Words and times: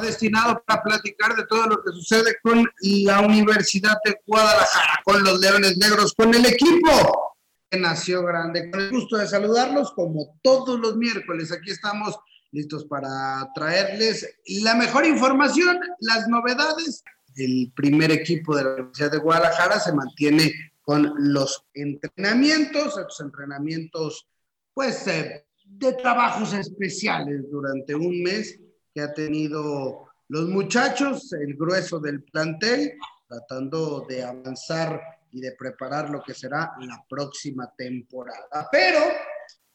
destinado 0.00 0.62
para 0.66 0.82
platicar 0.82 1.34
de 1.36 1.46
todo 1.46 1.66
lo 1.66 1.82
que 1.82 1.92
sucede 1.92 2.36
con 2.42 2.68
la 2.80 3.20
Universidad 3.20 3.96
de 4.04 4.20
Guadalajara, 4.26 5.00
con 5.04 5.22
los 5.22 5.40
Leones 5.40 5.76
Negros, 5.76 6.14
con 6.14 6.34
el 6.34 6.44
equipo 6.46 7.34
que 7.70 7.78
nació 7.78 8.22
grande. 8.22 8.70
Con 8.70 8.80
el 8.80 8.90
gusto 8.90 9.16
de 9.16 9.26
saludarlos, 9.26 9.92
como 9.92 10.38
todos 10.42 10.78
los 10.78 10.96
miércoles, 10.96 11.52
aquí 11.52 11.70
estamos 11.70 12.18
listos 12.52 12.84
para 12.84 13.48
traerles 13.54 14.36
la 14.62 14.74
mejor 14.74 15.06
información, 15.06 15.78
las 16.00 16.28
novedades. 16.28 17.02
El 17.36 17.72
primer 17.74 18.12
equipo 18.12 18.56
de 18.56 18.64
la 18.64 18.74
Universidad 18.74 19.10
de 19.10 19.18
Guadalajara 19.18 19.80
se 19.80 19.92
mantiene 19.92 20.52
con 20.82 21.12
los 21.16 21.64
entrenamientos, 21.74 22.98
estos 22.98 23.20
entrenamientos, 23.20 24.28
pues, 24.72 25.06
eh, 25.08 25.44
de 25.64 25.92
trabajos 25.94 26.52
especiales 26.52 27.50
durante 27.50 27.94
un 27.94 28.22
mes 28.22 28.60
que 28.94 29.02
ha 29.02 29.12
tenido 29.12 30.08
los 30.28 30.48
muchachos, 30.48 31.32
el 31.32 31.54
grueso 31.56 31.98
del 31.98 32.22
plantel, 32.22 32.96
tratando 33.28 34.06
de 34.08 34.24
avanzar 34.24 35.00
y 35.32 35.40
de 35.40 35.52
preparar 35.52 36.10
lo 36.10 36.22
que 36.22 36.32
será 36.32 36.72
la 36.80 37.04
próxima 37.08 37.72
temporada. 37.76 38.68
Pero, 38.70 39.00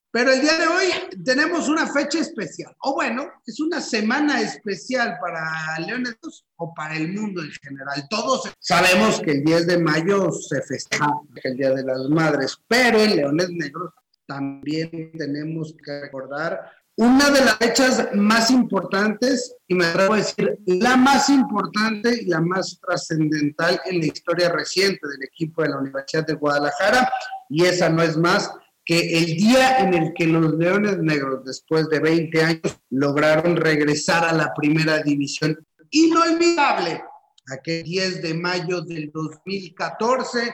pero 0.10 0.32
el 0.32 0.42
día 0.42 0.58
de 0.58 0.68
hoy 0.68 0.88
tenemos 1.24 1.68
una 1.68 1.86
fecha 1.86 2.20
especial, 2.20 2.74
o 2.82 2.94
bueno, 2.94 3.30
es 3.46 3.60
una 3.60 3.82
semana 3.82 4.42
especial 4.42 5.18
para 5.20 5.78
Leones 5.86 6.18
o 6.56 6.74
para 6.74 6.96
el 6.96 7.12
mundo 7.12 7.44
en 7.44 7.52
general. 7.52 8.08
Todos 8.10 8.52
sabemos 8.60 9.20
que 9.20 9.32
el 9.32 9.44
10 9.44 9.68
de 9.68 9.78
mayo 9.80 10.32
se 10.32 10.62
festeja 10.62 11.12
el 11.44 11.58
Día 11.58 11.72
de 11.72 11.84
las 11.84 12.10
Madres, 12.10 12.58
pero 12.68 13.00
en 13.00 13.18
Leones 13.18 13.50
Negros 13.50 13.94
también 14.26 15.12
tenemos 15.18 15.76
que 15.84 16.02
recordar 16.02 16.79
una 17.00 17.30
de 17.30 17.46
las 17.46 17.56
fechas 17.56 18.10
más 18.14 18.52
importantes, 18.52 19.56
y 19.70 19.76
me 19.76 19.86
atrevo 19.86 20.16
a 20.16 20.18
decir 20.18 20.60
la 20.66 20.98
más 20.98 21.30
importante 21.30 22.24
y 22.24 22.26
la 22.26 22.42
más 22.42 22.78
trascendental 22.86 23.80
en 23.86 24.00
la 24.00 24.08
historia 24.08 24.50
reciente 24.50 25.08
del 25.08 25.24
equipo 25.24 25.62
de 25.62 25.70
la 25.70 25.78
Universidad 25.78 26.28
de 26.28 26.34
Guadalajara, 26.34 27.10
y 27.48 27.64
esa 27.64 27.88
no 27.88 28.04
es 28.04 28.18
más 28.18 28.52
que 28.84 29.18
el 29.18 29.38
día 29.38 29.78
en 29.80 29.94
el 29.94 30.14
que 30.14 30.28
los 30.28 30.56
Leones 30.56 30.98
Negros, 30.98 31.46
después 31.46 31.88
de 31.88 32.02
20 32.02 32.44
años, 32.44 32.78
lograron 32.90 33.56
regresar 33.56 34.26
a 34.26 34.34
la 34.34 34.54
primera 34.54 35.02
división. 35.02 35.58
Inolvidable, 35.92 37.02
aquel 37.50 37.84
10 37.84 38.22
de 38.24 38.34
mayo 38.34 38.82
del 38.82 39.10
2014, 39.14 40.54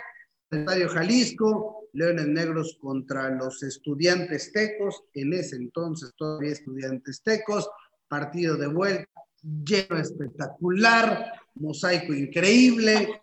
el 0.52 0.60
Estadio 0.60 0.90
Jalisco, 0.90 1.85
Leones 1.96 2.28
Negros 2.28 2.78
contra 2.80 3.30
los 3.30 3.64
estudiantes 3.64 4.52
tecos, 4.52 5.06
en 5.14 5.34
ese 5.34 5.56
entonces 5.56 6.14
todavía 6.18 6.52
estudiantes 6.52 7.22
tecos, 7.24 7.70
partido 8.08 8.58
de 8.58 8.68
vuelta, 8.68 9.10
lleno 9.42 9.98
espectacular, 9.98 11.32
mosaico 11.56 12.14
increíble, 12.14 13.22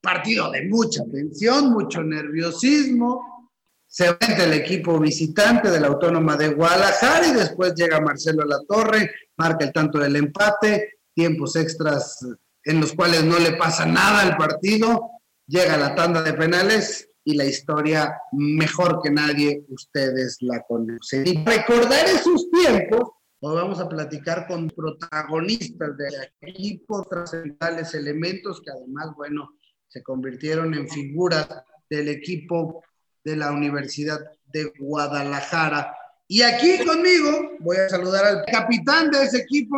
partido 0.00 0.50
de 0.50 0.68
mucha 0.68 1.02
tensión, 1.10 1.72
mucho 1.72 2.02
nerviosismo. 2.02 3.50
Se 3.86 4.14
vende 4.20 4.44
el 4.44 4.52
equipo 4.54 4.98
visitante 4.98 5.70
de 5.70 5.80
la 5.80 5.88
Autónoma 5.88 6.36
de 6.36 6.48
Guadalajara 6.48 7.28
y 7.28 7.32
después 7.32 7.74
llega 7.74 8.00
Marcelo 8.00 8.44
La 8.44 8.60
Torre, 8.68 9.10
marca 9.36 9.64
el 9.64 9.72
tanto 9.72 9.98
del 9.98 10.16
empate, 10.16 10.98
tiempos 11.14 11.56
extras 11.56 12.18
en 12.64 12.80
los 12.80 12.92
cuales 12.92 13.24
no 13.24 13.38
le 13.38 13.52
pasa 13.52 13.86
nada 13.86 14.20
al 14.22 14.36
partido, 14.36 15.10
llega 15.46 15.76
la 15.76 15.94
tanda 15.94 16.22
de 16.22 16.34
penales 16.34 17.08
y 17.24 17.34
la 17.34 17.44
historia 17.44 18.18
mejor 18.32 19.00
que 19.02 19.10
nadie 19.10 19.64
ustedes 19.68 20.38
la 20.40 20.62
conocen. 20.62 21.26
Y 21.26 21.44
recordar 21.44 22.06
esos 22.06 22.50
tiempos, 22.50 23.10
hoy 23.40 23.54
vamos 23.54 23.80
a 23.80 23.88
platicar 23.88 24.46
con 24.46 24.68
protagonistas 24.68 25.96
de 25.96 26.30
equipos 26.40 27.08
trascendentales, 27.08 27.94
elementos 27.94 28.60
que 28.60 28.70
además, 28.70 29.14
bueno, 29.16 29.50
se 29.88 30.02
convirtieron 30.02 30.74
en 30.74 30.88
figuras 30.88 31.48
del 31.88 32.08
equipo 32.08 32.82
de 33.24 33.36
la 33.36 33.52
Universidad 33.52 34.20
de 34.52 34.72
Guadalajara. 34.78 35.94
Y 36.26 36.42
aquí 36.42 36.84
conmigo 36.84 37.52
voy 37.60 37.76
a 37.76 37.88
saludar 37.88 38.24
al 38.24 38.44
capitán 38.46 39.10
de 39.10 39.22
ese 39.24 39.38
equipo, 39.38 39.76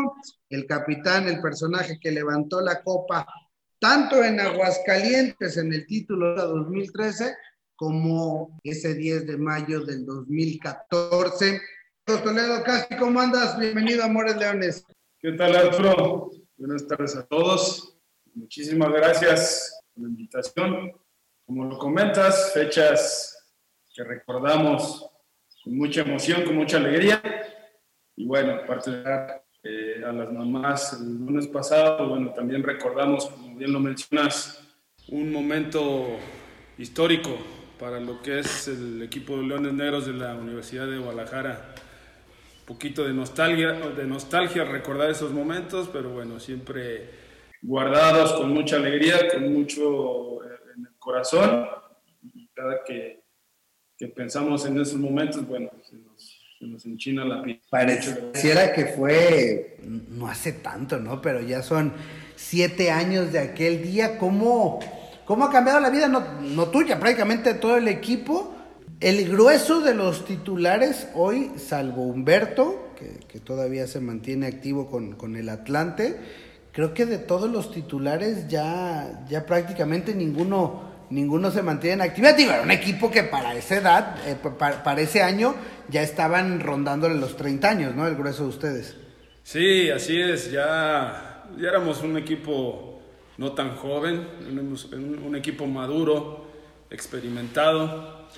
el 0.49 0.67
capitán, 0.67 1.29
el 1.29 1.41
personaje 1.41 1.99
que 2.01 2.13
levantó 2.13 2.61
la 2.61 2.83
copa 2.83 3.27
tanto 3.85 4.25
en 4.25 4.41
Aguascalientes 4.41 5.59
en 5.59 5.71
el 5.75 5.87
título 5.87 6.35
de 6.35 6.41
2013 6.41 7.37
como 7.77 8.59
ese 8.65 8.95
10 8.95 9.27
de 9.27 9.37
mayo 9.37 9.85
del 9.85 10.07
2014. 10.07 11.61
Toledo 12.07 12.65
¿cómo 12.99 13.21
andas? 13.21 13.59
Bienvenido 13.59 14.03
Amores 14.03 14.39
Leones. 14.39 14.87
¿Qué 15.19 15.33
tal, 15.33 15.55
Arturo? 15.55 16.31
Buenas 16.57 16.87
tardes 16.87 17.15
a 17.15 17.27
todos. 17.27 17.99
Muchísimas 18.33 18.91
gracias 18.91 19.79
por 19.93 20.05
la 20.05 20.09
invitación. 20.09 20.93
Como 21.45 21.67
lo 21.67 21.77
comentas, 21.77 22.55
fechas 22.55 23.37
que 23.95 24.03
recordamos 24.03 25.11
con 25.63 25.77
mucha 25.77 26.01
emoción, 26.01 26.45
con 26.45 26.57
mucha 26.57 26.79
alegría. 26.79 27.21
Y 28.17 28.25
bueno, 28.27 28.55
aparte 28.55 28.93
de 28.93 29.44
eh, 29.65 30.03
a 30.07 30.13
las 30.13 30.31
mamás 30.31 30.93
el 31.01 31.25
lunes 31.25 31.47
pasado. 31.47 32.09
Bueno, 32.11 32.35
también 32.35 32.63
recordamos, 32.63 33.27
como 33.27 33.57
bien 33.57 33.73
lo 33.73 33.81
mencionas, 33.81 34.63
un 35.09 35.33
momento 35.33 36.19
histórico 36.77 37.31
para 37.81 37.99
lo 37.99 38.21
que 38.21 38.41
es 38.41 38.69
el 38.69 39.03
equipo 39.03 39.39
de 39.39 39.45
Leones 39.45 39.73
Negros 39.73 40.07
de 40.07 40.13
la 40.13 40.35
Universidad 40.35 40.87
de 40.87 40.99
Guadalajara. 40.99 41.75
Un 42.61 42.67
poquito 42.67 43.05
de 43.05 43.15
nostalgia, 43.15 43.73
de 43.73 44.05
nostalgia 44.07 44.65
recordar 44.65 45.11
esos 45.11 45.33
momentos, 45.33 45.89
pero 45.91 46.11
bueno, 46.11 46.39
siempre 46.39 47.09
guardados 47.63 48.35
con 48.35 48.51
mucha 48.51 48.77
alegría, 48.77 49.33
con 49.33 49.51
mucho 49.51 50.45
eh, 50.45 50.59
en 50.77 50.87
el 50.87 50.95
corazón. 50.99 51.67
Cada 52.53 52.85
que, 52.85 53.23
que 53.97 54.09
pensamos 54.09 54.67
en 54.67 54.79
esos 54.79 54.99
momentos, 54.99 55.47
bueno, 55.47 55.71
se 55.83 55.97
la. 57.25 57.45
Pareciera 57.71 58.73
que 58.73 58.87
fue, 58.87 59.79
no 60.09 60.29
hace 60.29 60.53
tanto, 60.53 60.99
¿no? 60.99 61.21
Pero 61.21 61.41
ya 61.41 61.63
son 61.63 61.93
siete 62.37 62.91
años 62.91 63.33
de 63.33 63.39
aquel 63.39 63.83
día. 63.83 64.19
¿Cómo, 64.19 64.81
cómo 65.25 65.45
ha 65.45 65.51
cambiado 65.51 65.81
la 65.81 65.91
vida? 65.91 66.09
No, 66.09 66.41
no 66.41 66.67
tuya, 66.69 66.99
prácticamente 66.99 67.55
todo 67.55 67.77
el 67.77 67.89
equipo. 67.89 68.55
El 69.01 69.29
grueso 69.29 69.81
de 69.81 69.95
los 69.95 70.25
titulares 70.25 71.09
hoy, 71.15 71.51
salvo 71.57 72.03
Humberto, 72.03 72.91
que, 72.97 73.19
que 73.27 73.41
todavía 73.41 73.87
se 73.87 74.01
mantiene 74.01 74.47
activo 74.47 74.89
con, 74.89 75.13
con, 75.13 75.37
el 75.37 75.49
Atlante, 75.49 76.17
creo 76.73 76.95
que 76.95 77.05
de 77.05 77.19
todos 77.19 77.51
los 77.51 77.71
titulares 77.71 78.49
ya, 78.49 79.25
ya 79.29 79.47
prácticamente 79.47 80.15
ninguno 80.15 80.94
ninguno 81.11 81.51
se 81.51 81.63
mantiene 81.63 81.95
en 81.95 82.11
actividad. 82.11 82.39
Era 82.39 82.63
un 82.63 82.71
equipo 82.71 83.11
que 83.11 83.23
para 83.23 83.55
esa 83.55 83.77
edad, 83.77 84.29
eh, 84.29 84.37
para, 84.37 85.01
ese 85.01 85.23
año, 85.23 85.55
ya 85.89 86.03
estaban 86.03 86.61
rondándole 86.61 87.17
los 87.17 87.37
30 87.37 87.69
años, 87.69 87.95
¿no? 87.95 88.07
El 88.07 88.17
grueso 88.17 88.45
de 88.45 88.49
ustedes. 88.49 88.97
Sí, 89.43 89.91
así 89.91 90.21
es. 90.21 90.51
Ya, 90.51 91.45
ya 91.57 91.69
éramos 91.69 92.03
un 92.03 92.17
equipo 92.17 93.01
no 93.37 93.53
tan 93.53 93.77
joven, 93.77 94.27
un, 94.49 95.23
un 95.25 95.37
equipo 95.37 95.67
maduro, 95.67 96.47
experimentado. 96.91 98.29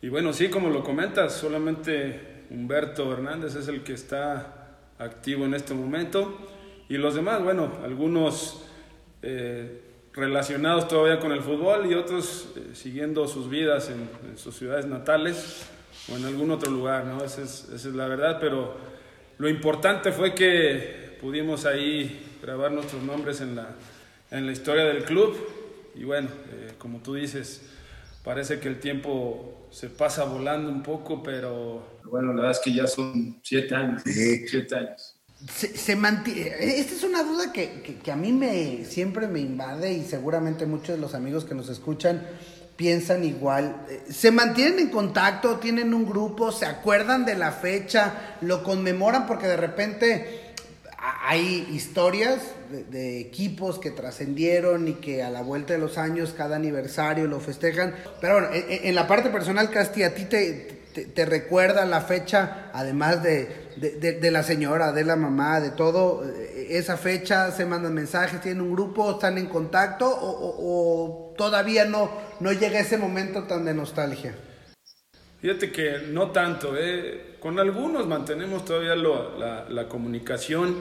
Y 0.00 0.08
bueno, 0.08 0.32
sí, 0.32 0.48
como 0.48 0.68
lo 0.68 0.82
comentas, 0.82 1.32
solamente 1.32 2.44
Humberto 2.50 3.12
Hernández 3.12 3.54
es 3.54 3.68
el 3.68 3.82
que 3.82 3.94
está 3.94 4.76
activo 4.98 5.44
en 5.44 5.54
este 5.54 5.74
momento. 5.74 6.38
Y 6.88 6.96
los 6.96 7.14
demás, 7.14 7.42
bueno, 7.42 7.72
algunos... 7.84 8.64
Eh, 9.22 9.91
relacionados 10.12 10.88
todavía 10.88 11.18
con 11.18 11.32
el 11.32 11.40
fútbol 11.40 11.90
y 11.90 11.94
otros 11.94 12.48
eh, 12.56 12.70
siguiendo 12.74 13.26
sus 13.26 13.48
vidas 13.48 13.90
en, 13.90 14.38
sus 14.38 14.56
ciudades 14.56 14.86
natales 14.86 15.66
o 16.10 16.16
en 16.16 16.24
algún 16.24 16.50
otro 16.50 16.70
lugar, 16.70 17.04
¿no? 17.04 17.24
Esa 17.24 17.42
es, 17.42 17.68
esa 17.72 17.88
es, 17.88 17.94
la 17.94 18.08
verdad, 18.08 18.38
pero 18.40 18.76
lo 19.38 19.48
importante 19.48 20.12
fue 20.12 20.34
que 20.34 21.16
pudimos 21.20 21.64
ahí 21.64 22.36
grabar 22.42 22.72
nuestros 22.72 23.02
nombres 23.02 23.40
en 23.40 23.56
la, 23.56 23.68
en 24.30 24.46
la 24.46 24.52
historia 24.52 24.84
del 24.84 25.04
club 25.04 25.36
y 25.94 26.04
bueno, 26.04 26.28
eh, 26.52 26.72
como 26.78 26.98
tú 26.98 27.14
dices, 27.14 27.62
parece 28.24 28.58
que 28.60 28.68
el 28.68 28.80
tiempo 28.80 29.68
se 29.70 29.88
pasa 29.88 30.24
volando 30.24 30.70
un 30.70 30.82
poco, 30.82 31.22
pero 31.22 32.00
bueno, 32.04 32.28
la 32.28 32.42
verdad 32.42 32.50
es 32.52 32.60
que 32.60 32.72
ya 32.72 32.86
son 32.86 33.40
siete 33.42 33.74
años, 33.74 34.02
siete 34.04 34.74
años. 34.74 35.11
Se, 35.48 35.96
mantiene. 35.96 36.78
Esta 36.78 36.94
es 36.94 37.02
una 37.02 37.22
duda 37.22 37.52
que, 37.52 37.98
a 38.10 38.16
mí 38.16 38.32
me 38.32 38.84
siempre 38.84 39.26
me 39.26 39.40
invade 39.40 39.92
y 39.92 40.04
seguramente 40.04 40.66
muchos 40.66 40.96
de 40.96 40.98
los 40.98 41.14
amigos 41.14 41.44
que 41.44 41.54
nos 41.54 41.68
escuchan 41.68 42.26
piensan 42.76 43.24
igual. 43.24 43.86
¿Se 44.08 44.30
mantienen 44.30 44.78
en 44.78 44.90
contacto? 44.90 45.58
¿Tienen 45.58 45.94
un 45.94 46.06
grupo? 46.06 46.52
¿Se 46.52 46.66
acuerdan 46.66 47.24
de 47.24 47.36
la 47.36 47.52
fecha? 47.52 48.36
¿Lo 48.40 48.62
conmemoran? 48.62 49.26
Porque 49.26 49.46
de 49.46 49.56
repente 49.56 50.52
hay 51.24 51.68
historias 51.72 52.38
de, 52.90 53.20
equipos 53.20 53.78
que 53.78 53.90
trascendieron 53.90 54.86
y 54.88 54.94
que 54.94 55.22
a 55.22 55.30
la 55.30 55.42
vuelta 55.42 55.74
de 55.74 55.80
los 55.80 55.98
años, 55.98 56.34
cada 56.36 56.56
aniversario 56.56 57.26
lo 57.26 57.40
festejan. 57.40 57.94
Pero 58.20 58.34
bueno, 58.34 58.48
en, 58.52 58.94
la 58.94 59.08
parte 59.08 59.30
personal, 59.30 59.70
Casti, 59.70 60.04
¿a 60.04 60.14
ti 60.14 60.24
te, 60.24 60.82
te, 61.14 61.24
recuerda 61.24 61.84
la 61.84 62.02
fecha, 62.02 62.70
además 62.72 63.22
de, 63.22 63.61
de, 63.76 64.30
la 64.30 64.42
señora, 64.42 64.92
de 64.92 65.04
la 65.04 65.16
mamá, 65.16 65.60
de 65.60 65.70
todo? 65.70 66.24
Eh, 66.28 66.76
¿Esa 66.76 66.96
fecha 66.96 67.50
se 67.50 67.66
mandan 67.66 67.94
mensajes, 67.94 68.40
tienen 68.40 68.62
un 68.62 68.72
grupo, 68.72 69.12
están 69.12 69.38
en 69.38 69.46
contacto 69.46 70.08
o, 70.08 71.34
todavía 71.36 71.84
no, 71.84 72.10
no 72.40 72.52
llega 72.52 72.80
ese 72.80 72.98
momento 72.98 73.44
tan 73.44 73.64
de 73.64 73.74
nostalgia? 73.74 74.34
Fíjate 75.40 75.72
que 75.72 76.06
no 76.10 76.30
tanto, 76.30 76.74
¿eh? 76.76 77.36
con 77.40 77.58
algunos 77.58 78.06
mantenemos 78.06 78.64
todavía 78.64 78.94
la, 78.94 79.66
la, 79.68 79.88
comunicación, 79.88 80.76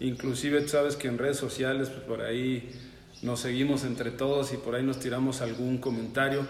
inclusive 0.00 0.66
sabes 0.66 0.96
que 0.96 1.06
en 1.06 1.18
redes 1.18 1.36
sociales 1.36 1.88
pues 1.88 2.02
por 2.02 2.22
ahí 2.22 2.68
nos 3.22 3.38
seguimos 3.38 3.84
entre 3.84 4.10
todos 4.10 4.52
y 4.52 4.56
por 4.56 4.74
ahí 4.74 4.82
nos 4.82 4.98
tiramos 4.98 5.40
algún 5.40 5.78
comentario, 5.78 6.44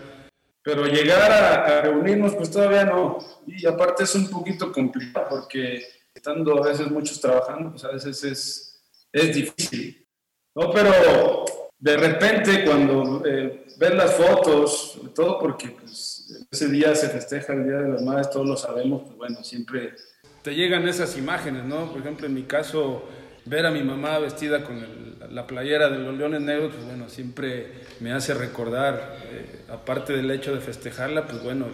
pero 0.63 0.87
llegar 0.87 1.31
a, 1.33 1.83
reunirnos 1.83 2.35
pues 2.35 2.51
todavía 2.51 2.85
no, 2.85 3.19
y 3.47 3.67
aparte 3.67 4.05
es 4.05 4.15
un 4.15 4.29
poquito 4.29 4.71
complicado 4.73 5.27
porque 5.31 5.85
estando 6.15 6.63
a 6.63 6.67
veces 6.67 6.91
muchos 6.91 7.21
trabajando, 7.21 7.71
pues 7.71 7.85
a 7.85 7.93
veces 7.93 8.25
es, 8.25 8.83
es 9.13 9.35
difícil, 9.35 10.07
¿no? 10.55 10.71
Pero 10.71 11.45
de 11.79 11.97
repente 11.97 12.65
cuando 12.65 13.23
eh, 13.25 13.65
ves 13.79 13.95
las 13.95 14.13
fotos, 14.15 15.01
todo 15.15 15.39
porque 15.39 15.71
pues, 15.71 16.47
ese 16.51 16.69
día 16.69 16.95
se 16.95 17.09
festeja 17.09 17.55
el 17.55 17.65
Día 17.65 17.79
de 17.79 17.89
las 17.89 18.03
Madres, 18.03 18.31
todos 18.31 18.47
lo 18.47 18.57
sabemos, 18.57 19.03
pues 19.05 19.17
bueno, 19.17 19.43
siempre 19.43 19.95
te 20.43 20.55
llegan 20.55 20.87
esas 20.87 21.17
imágenes, 21.17 21.65
¿no? 21.65 21.91
Por 21.91 22.01
ejemplo, 22.01 22.27
en 22.27 22.35
mi 22.35 22.43
caso, 22.43 23.05
ver 23.47 23.67
a 23.67 23.71
mi 23.71 23.83
mamá 23.83 24.19
vestida 24.19 24.65
con 24.65 25.17
la 25.31 25.47
playera 25.47 25.89
de 25.89 25.99
los 25.99 26.17
Leones 26.17 26.43
Negros, 26.43 26.75
pues 26.75 26.87
bueno, 26.87 27.09
siempre 27.09 27.73
me 28.01 28.13
hace 28.13 28.35
recordar, 28.35 29.19
eh, 29.31 29.65
aparte 29.71 30.13
del 30.13 30.31
hecho 30.31 30.55
de 30.55 30.61
festejarla, 30.61 31.27
pues 31.27 31.43
bueno, 31.43 31.67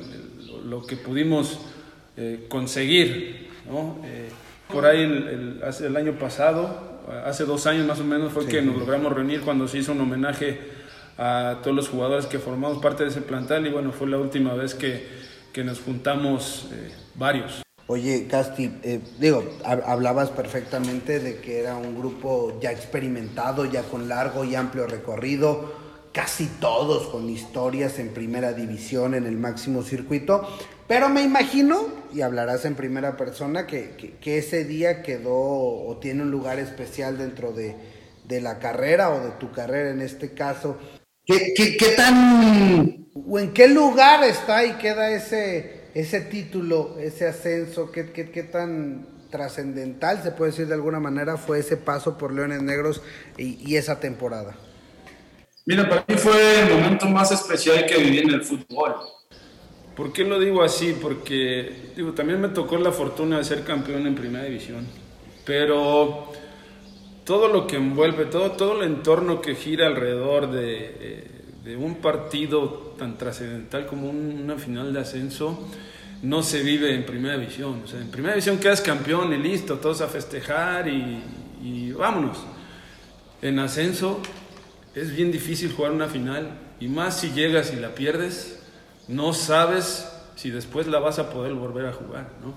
lo 0.65 0.87
que 0.87 0.97
pudimos 0.97 1.61
eh, 2.17 2.47
conseguir, 2.49 3.49
¿no? 3.67 3.99
Eh, 4.05 4.29
por 4.73 4.87
ahí 4.87 5.03
el, 5.03 5.61
hace 5.65 5.87
el 5.87 5.97
año 5.97 6.19
pasado, 6.19 6.99
hace 7.25 7.45
dos 7.45 7.67
años 7.67 7.87
más 7.87 8.01
o 8.01 8.05
menos, 8.05 8.33
fue 8.33 8.47
que 8.47 8.63
nos 8.63 8.77
logramos 8.77 9.13
reunir 9.13 9.43
cuando 9.43 9.69
se 9.69 9.79
hizo 9.79 9.93
un 9.93 10.01
homenaje 10.01 10.59
a 11.19 11.61
todos 11.63 11.77
los 11.77 11.89
jugadores 11.89 12.27
que 12.27 12.39
formamos 12.39 12.83
parte 12.83 13.05
de 13.05 13.11
ese 13.11 13.21
plantel 13.21 13.67
y 13.67 13.71
bueno, 13.71 13.93
fue 13.93 14.09
la 14.09 14.19
última 14.19 14.55
vez 14.55 14.75
que, 14.75 15.27
nos 15.65 15.81
juntamos 15.81 16.69
varios. 17.15 17.63
Oye, 17.89 18.27
Casti, 18.29 18.69
eh, 18.83 19.01
digo, 19.21 19.45
hablabas 19.65 20.31
perfectamente 20.31 21.21
de 21.21 21.37
que 21.37 21.61
era 21.61 21.77
un 21.77 21.97
grupo 21.97 22.59
ya 22.61 22.73
experimentado, 22.73 23.65
ya 23.65 23.85
con 23.85 24.09
largo 24.09 24.43
y 24.43 24.57
amplio 24.57 24.89
recorrido, 24.89 25.73
casi 26.17 26.47
todos 26.47 27.09
con 27.09 27.29
historias 27.29 27.99
en 27.99 28.09
primera 28.09 28.55
división, 28.55 29.15
en 29.15 29.27
el 29.27 29.37
máximo 29.37 29.83
circuito, 29.83 30.49
pero 30.89 31.11
me 31.11 31.21
imagino, 31.21 31.89
y 32.11 32.23
hablarás 32.23 32.65
en 32.65 32.75
primera 32.75 33.19
persona, 33.19 33.67
que, 33.67 34.17
que 34.19 34.39
ese 34.39 34.65
día 34.65 35.03
quedó 35.03 35.35
o 35.35 35.99
tiene 35.99 36.23
un 36.23 36.31
lugar 36.31 36.59
especial 36.59 37.19
dentro 37.19 37.53
de, 37.53 37.77
de 38.25 38.41
la 38.41 38.59
carrera 38.61 39.11
o 39.11 39.21
de 39.21 39.33
tu 39.33 39.53
carrera 39.53 39.91
en 39.91 40.01
este 40.01 40.33
caso. 40.33 40.79
¿Qué, 41.27 41.53
qué, 41.55 41.91
tan... 41.95 43.09
o 43.15 43.39
en 43.39 43.53
qué 43.53 43.69
lugar 43.69 44.25
está 44.25 44.65
y 44.65 44.73
queda 44.79 45.11
ese, 45.11 45.91
ese 45.93 46.23
título, 46.23 46.99
ese 46.99 47.27
ascenso? 47.27 47.93
¿Qué, 47.93 48.11
qué, 48.13 48.31
qué 48.31 48.43
tan 48.43 49.07
trascendental, 49.31 50.23
se 50.23 50.31
puede 50.31 50.53
decir 50.53 50.67
de 50.67 50.75
alguna 50.75 50.99
manera, 50.99 51.37
fue 51.37 51.59
ese 51.59 51.77
paso 51.77 52.17
por 52.17 52.33
Leones 52.33 52.63
Negros 52.63 53.03
y, 53.37 53.59
y, 53.71 53.77
esa 53.77 54.01
temporada? 54.01 54.57
Mira, 55.69 55.89
para 55.89 56.05
mí 56.07 56.15
fue 56.15 56.61
el 56.61 56.73
momento 56.73 57.07
más 57.07 57.33
especial 57.33 57.85
que 57.87 57.97
viví 57.97 58.19
en 58.19 58.31
el 58.31 58.43
fútbol. 58.43 58.95
¿Por 59.97 60.13
qué 60.13 60.23
lo 60.23 60.39
digo 60.39 60.63
así? 60.63 60.97
Porque 61.03 61.91
digo, 61.97 62.13
también 62.13 62.41
me 62.41 62.51
tocó 62.51 62.77
la 62.77 62.93
fortuna 62.93 63.39
de 63.39 63.45
ser 63.45 63.65
campeón 63.65 64.07
en 64.07 64.15
primera 64.15 64.45
división. 64.45 64.87
Pero 65.45 66.31
todo 67.25 67.49
lo 67.49 67.67
que 67.67 67.77
envuelve, 67.77 68.27
todo, 68.27 68.53
todo 68.53 68.81
el 68.81 68.87
entorno 68.93 69.41
que 69.41 69.57
gira 69.57 69.89
alrededor 69.89 70.53
de, 70.53 71.27
eh, 71.65 71.77
un 71.77 71.97
partido 71.97 72.95
tan 72.97 73.19
trascendental 73.19 73.87
como 73.87 74.09
una 74.09 74.55
final 74.59 74.93
de 74.93 75.01
ascenso, 75.01 75.69
no 76.23 76.45
se 76.45 76.63
vive 76.63 76.95
en 76.95 77.05
primera 77.05 77.37
división. 77.37 77.83
O 77.85 77.89
sea, 77.89 78.01
en 78.01 78.13
primera 78.13 78.35
división 78.35 78.59
quedas 78.59 78.81
campeón 78.81 79.33
y 79.33 79.39
listo, 79.39 79.81
todos 79.81 80.01
a 80.01 80.07
festejar 80.07 80.87
y, 80.87 81.25
y 81.61 81.91
vámonos. 81.91 82.39
En 83.43 83.59
ascenso 83.59 84.23
es 84.97 85.15
bien 85.15 85.31
difícil 85.31 85.73
jugar 85.73 85.93
una 85.93 86.09
final 86.09 86.51
y 86.81 86.89
más 86.89 87.21
si 87.21 87.31
llegas 87.33 87.73
y 87.73 87.77
la 87.77 87.95
pierdes, 87.95 88.59
no 89.09 89.35
sabes 89.35 90.09
si 90.37 90.51
después 90.51 90.87
la 90.87 90.99
vas 90.99 91.19
a 91.19 91.31
poder 91.31 91.53
volver 91.53 91.85
a 91.87 91.93
jugar. 91.93 92.31
¿no? 92.43 92.55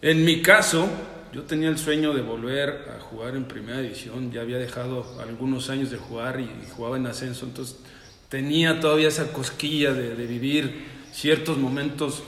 En 0.00 0.24
mi 0.24 0.40
caso, 0.40 0.88
yo 1.32 1.42
tenía 1.42 1.68
el 1.68 1.76
sueño 1.76 2.14
de 2.14 2.22
volver 2.22 2.88
a 2.96 3.00
jugar 3.00 3.34
en 3.34 3.46
primera 3.46 3.80
división, 3.80 4.30
ya 4.30 4.42
había 4.42 4.58
dejado 4.58 5.04
algunos 5.20 5.68
años 5.68 5.90
de 5.90 5.96
jugar 5.96 6.38
y, 6.38 6.48
jugaba 6.76 6.96
en 6.96 7.06
ascenso, 7.06 7.44
entonces 7.44 7.78
tenía 8.28 8.78
todavía 8.78 9.08
esa 9.08 9.32
cosquilla 9.32 9.92
de, 9.92 10.14
vivir 10.26 10.84
ciertos 11.12 11.58
momentos 11.58 12.22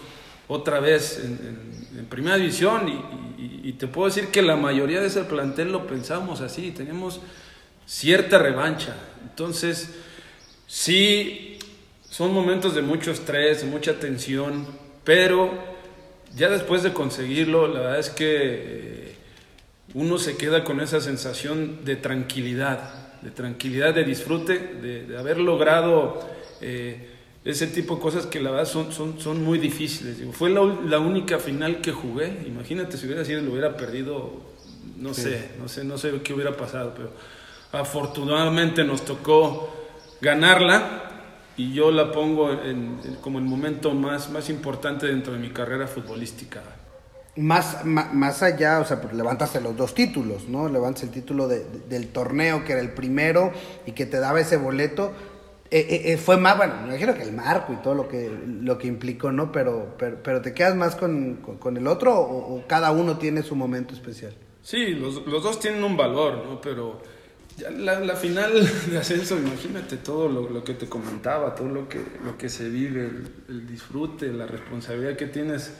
otra 0.49 0.81
vez 0.81 1.23
en, 1.25 2.07
primera 2.07 2.37
división 2.37 2.89
y, 3.39 3.73
te 3.75 3.87
puedo 3.89 4.09
decir 4.09 4.29
que 4.29 4.43
la 4.43 4.57
mayoría 4.57 5.01
de 5.01 5.09
ese 5.09 5.23
plantel 5.25 5.71
lo 5.71 5.87
pensábamos 5.87 6.41
así, 6.41 6.71
teníamos 6.71 7.21
cierta 7.87 8.39
revancha, 8.39 8.97
entonces 9.23 9.91
sí, 10.67 11.59
son 12.11 12.33
momentos 12.33 12.75
de 12.75 12.83
mucho 12.83 13.11
estrés, 13.11 13.63
de 13.63 13.69
mucha 13.69 13.95
tensión, 13.95 14.67
pero 15.05 15.51
ya 16.35 16.51
después 16.51 16.83
de 16.83 16.93
conseguirlo, 16.93 17.69
la 17.69 17.81
verdad 17.81 17.99
es 17.99 18.11
que 18.11 18.27
eh, 18.27 19.15
uno 19.95 20.19
se 20.19 20.37
queda 20.37 20.65
con 20.65 20.81
esa 20.81 21.01
sensación 21.01 21.85
de 21.85 21.97
tranquilidad, 21.97 23.21
de 23.23 23.31
tranquilidad, 23.31 23.95
de 23.95 24.05
disfrute, 24.05 24.59
de, 24.59 25.17
haber 25.17 25.39
logrado 25.39 26.21
eh, 26.61 27.11
ese 27.45 27.69
tipo 27.69 27.97
de 27.97 28.01
cosas 28.01 28.27
que 28.27 28.41
la 28.41 28.51
verdad 28.51 28.67
son, 28.67 28.93
son, 28.93 29.21
son 29.21 29.43
muy 29.43 29.59
difíciles. 29.59 30.19
Fue 30.33 30.51
la, 30.51 30.99
única 30.99 31.39
final 31.39 31.81
que 31.81 31.93
jugué, 31.93 32.43
imagínate 32.47 32.97
si 32.97 33.07
hubiera 33.07 33.25
sido, 33.25 33.41
lo 33.41 33.53
hubiera 33.53 33.77
perdido, 33.77 34.43
no 34.99 35.15
sé, 35.15 35.51
no 35.61 35.69
sé, 35.69 35.85
no 35.85 35.97
sé 35.97 36.13
qué 36.25 36.35
hubiera 36.35 36.57
pasado, 36.57 36.93
pero 36.97 37.13
afortunadamente 37.73 38.85
nos 38.85 39.05
tocó 39.05 39.71
ganarla 40.21 41.03
y 41.57 41.73
yo 41.73 41.91
la 41.91 42.13
pongo 42.13 42.53
en, 42.53 42.99
como 43.21 43.39
el 43.39 43.45
momento 43.45 43.95
más, 43.95 44.31
más 44.31 44.51
importante 44.51 45.07
dentro 45.07 45.33
de 45.33 45.39
mi 45.39 45.51
carrera 45.51 45.87
futbolística. 45.87 46.63
Más, 47.37 47.85
más, 47.85 48.43
allá, 48.43 48.81
o 48.81 48.85
sea, 48.87 49.01
pues 49.01 49.13
levantaste 49.13 49.61
los 49.61 49.77
dos 49.77 49.95
títulos, 49.95 50.49
¿no? 50.49 50.71
Levantas 50.71 51.03
el 51.03 51.11
título 51.11 51.49
del 51.49 52.09
torneo, 52.09 52.65
que 52.65 52.73
era 52.73 52.81
el 52.81 52.93
primero 52.93 53.53
y 53.85 53.93
que 53.93 54.07
te 54.07 54.19
daba 54.19 54.41
ese 54.41 54.57
boleto. 54.57 55.13
Eh, 55.71 55.87
eh, 55.91 56.13
eh, 56.13 56.17
fue 56.17 56.39
más, 56.39 56.57
bueno, 56.57 56.75
me 56.83 56.89
imagino 56.89 57.15
que 57.15 57.23
el 57.23 57.33
marco 57.33 57.73
y 57.73 57.77
todo 57.77 57.95
lo 57.95 58.09
que, 58.09 58.31
lo 58.63 58.79
que 58.79 58.87
implicó, 58.87 59.33
¿no? 59.33 59.53
Pero, 59.53 59.97
pero, 59.99 60.41
¿te 60.41 60.55
quedas 60.55 60.77
más 60.77 60.97
con, 60.97 61.37
con, 61.59 61.77
el 61.77 61.87
otro 61.89 62.15
o, 62.15 62.57
o, 62.57 62.67
cada 62.67 62.91
uno 62.93 63.19
tiene 63.19 63.43
su 63.43 63.55
momento 63.55 63.93
especial? 63.93 64.33
Sí, 64.63 64.95
los, 64.95 65.27
los 65.27 65.43
dos 65.43 65.59
tienen 65.59 65.85
un 65.85 65.97
valor, 65.97 66.43
¿no? 66.47 66.61
Pero 66.61 67.03
ya 67.57 67.71
la, 67.71 68.17
final 68.17 68.53
de 68.91 68.99
ascenso, 68.99 69.37
imagínate 69.39 69.97
todo 69.97 70.29
lo, 70.29 70.63
que 70.63 70.75
te 70.75 70.89
comentaba, 70.89 71.55
todo 71.55 71.69
lo 71.69 71.89
que, 71.89 72.01
lo 72.25 72.37
que 72.37 72.49
se 72.49 72.69
vive, 72.69 73.11
el, 73.49 73.67
disfrute, 73.67 74.29
la 74.33 74.47
responsabilidad 74.47 75.17
que 75.17 75.27
tienes 75.27 75.73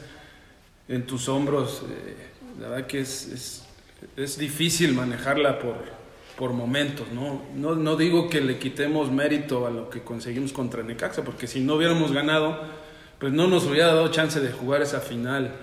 en 0.87 1.05
tus 1.05 1.29
hombros. 1.29 1.83
Eh, 1.89 2.15
la 2.59 2.69
verdad 2.69 2.87
que 2.87 3.01
es, 3.01 3.63
es, 4.15 4.37
difícil 4.37 4.93
manejarla 4.93 5.59
por, 5.59 5.75
por 6.35 6.53
momentos, 6.53 7.07
¿no? 7.11 7.43
¿no? 7.55 7.75
No 7.75 7.95
digo 7.95 8.27
que 8.27 8.41
le 8.41 8.57
quitemos 8.57 9.11
mérito 9.11 9.67
a 9.67 9.69
lo 9.69 9.89
que 9.89 10.01
conseguimos 10.01 10.51
contra 10.51 10.81
Necaxa, 10.81 11.23
porque 11.23 11.45
si 11.45 11.59
no 11.59 11.75
hubiéramos 11.75 12.11
ganado, 12.11 12.59
pues 13.19 13.31
no 13.33 13.47
nos 13.47 13.65
hubiera 13.65 13.87
dado 13.87 14.07
chance 14.09 14.39
de 14.39 14.51
jugar 14.51 14.81
esa 14.81 14.99
final 14.99 15.53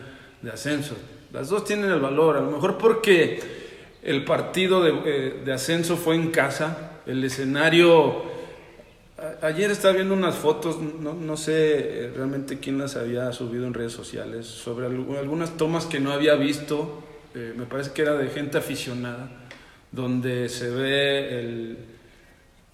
de 0.42 0.50
ascenso. 0.50 0.94
Las 1.32 1.48
dos 1.48 1.64
tienen 1.64 1.90
el 1.90 1.98
valor, 1.98 2.36
a 2.36 2.40
lo 2.40 2.52
mejor 2.52 2.78
porque 2.78 3.63
el 4.04 4.24
partido 4.24 4.86
eh, 4.86 5.40
de, 5.44 5.52
ascenso 5.52 5.96
fue 5.96 6.14
en 6.14 6.30
casa. 6.30 7.00
El 7.06 7.24
escenario. 7.24 8.22
ayer 9.42 9.70
estaba 9.70 9.94
viendo 9.94 10.14
unas 10.14 10.36
fotos, 10.36 10.78
no, 10.80 11.36
sé 11.36 12.04
eh, 12.04 12.12
realmente 12.14 12.58
quién 12.58 12.78
las 12.78 12.96
había 12.96 13.32
subido 13.32 13.66
en 13.66 13.74
redes 13.74 13.92
sociales, 13.92 14.46
sobre 14.46 14.86
algunas 14.86 15.56
tomas 15.56 15.86
que 15.86 16.00
no 16.00 16.12
había 16.12 16.34
visto 16.34 17.02
eh, 17.34 17.52
me 17.56 17.66
parece 17.66 17.90
que 17.90 18.02
era 18.02 18.14
de 18.14 18.28
gente 18.28 18.58
aficionada, 18.58 19.28
donde 19.90 20.48
se 20.48 20.70
ve 20.70 21.40
el, 21.40 21.78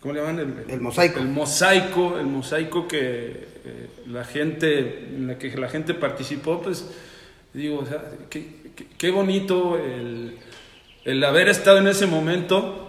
¿cómo 0.01 0.13
le 0.13 0.21
llaman? 0.21 0.65
El, 0.69 0.81
mosaico. 0.83 1.19
El 1.19 1.29
mosaico, 1.29 2.19
el 2.19 2.27
mosaico 2.27 2.87
que 2.87 3.49
eh, 3.65 3.89
la 4.09 4.23
gente, 4.25 5.07
en 5.17 5.29
la 5.29 5.39
que 5.39 5.57
la 5.57 5.71
gente 5.71 5.95
participó, 5.95 6.61
pues 6.61 6.91
digo, 7.55 7.79
o 7.79 7.87
sea, 7.87 8.05
qué, 8.29 9.11
bonito 9.11 9.79
el, 9.79 10.37
el, 11.05 11.23
haber 11.25 11.49
estado 11.49 11.79
en 11.79 11.89
ese 11.89 12.07
momento. 12.07 12.87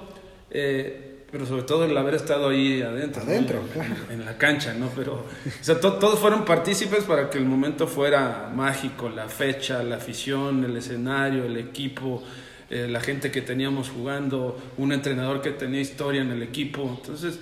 Eh, 0.50 1.12
pero 1.32 1.46
sobre 1.46 1.64
todo 1.64 1.86
el 1.86 1.96
haber 1.96 2.16
estado 2.16 2.50
ahí 2.50 2.82
adentro, 2.82 3.22
adentro 3.22 3.64
en, 4.10 4.26
la 4.26 4.38
cancha, 4.38 4.74
¿no? 4.74 4.92
Pero, 4.94 5.14
o 5.14 5.64
sea, 5.64 5.80
todos 5.80 6.20
fueron 6.20 6.44
partícipes 6.44 7.06
para 7.06 7.30
que 7.30 7.38
el 7.38 7.46
momento 7.46 7.88
fuera 7.88 8.52
mágico, 8.54 9.08
la 9.08 9.30
fecha, 9.30 9.82
la 9.82 9.96
afición, 9.96 10.66
el 10.66 10.76
escenario, 10.76 11.46
el 11.46 11.56
equipo, 11.56 12.22
eh, 12.70 12.88
la 12.90 13.00
gente 13.00 13.32
que 13.32 13.42
teníamos 13.42 13.90
jugando, 13.90 14.62
un 14.78 14.92
entrenador 14.92 15.42
que 15.42 15.52
tenía 15.52 15.80
historia 15.80 16.22
en 16.22 16.32
el 16.32 16.44
equipo. 16.44 16.98
Entonces, 17.00 17.40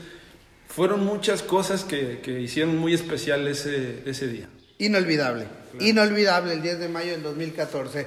fueron 0.68 1.04
muchas 1.04 1.42
cosas 1.42 1.84
que, 1.84 2.20
que 2.20 2.40
hicieron 2.40 2.78
muy 2.78 2.94
especial 2.94 3.48
ese, 3.48 4.04
ese 4.06 4.28
día. 4.28 4.50
Inolvidable, 4.78 5.48
inolvidable 5.80 6.54
el 6.54 6.62
10 6.62 6.80
de 6.80 6.90
mayo 6.90 7.12
del 7.12 7.24
2014. 7.24 8.06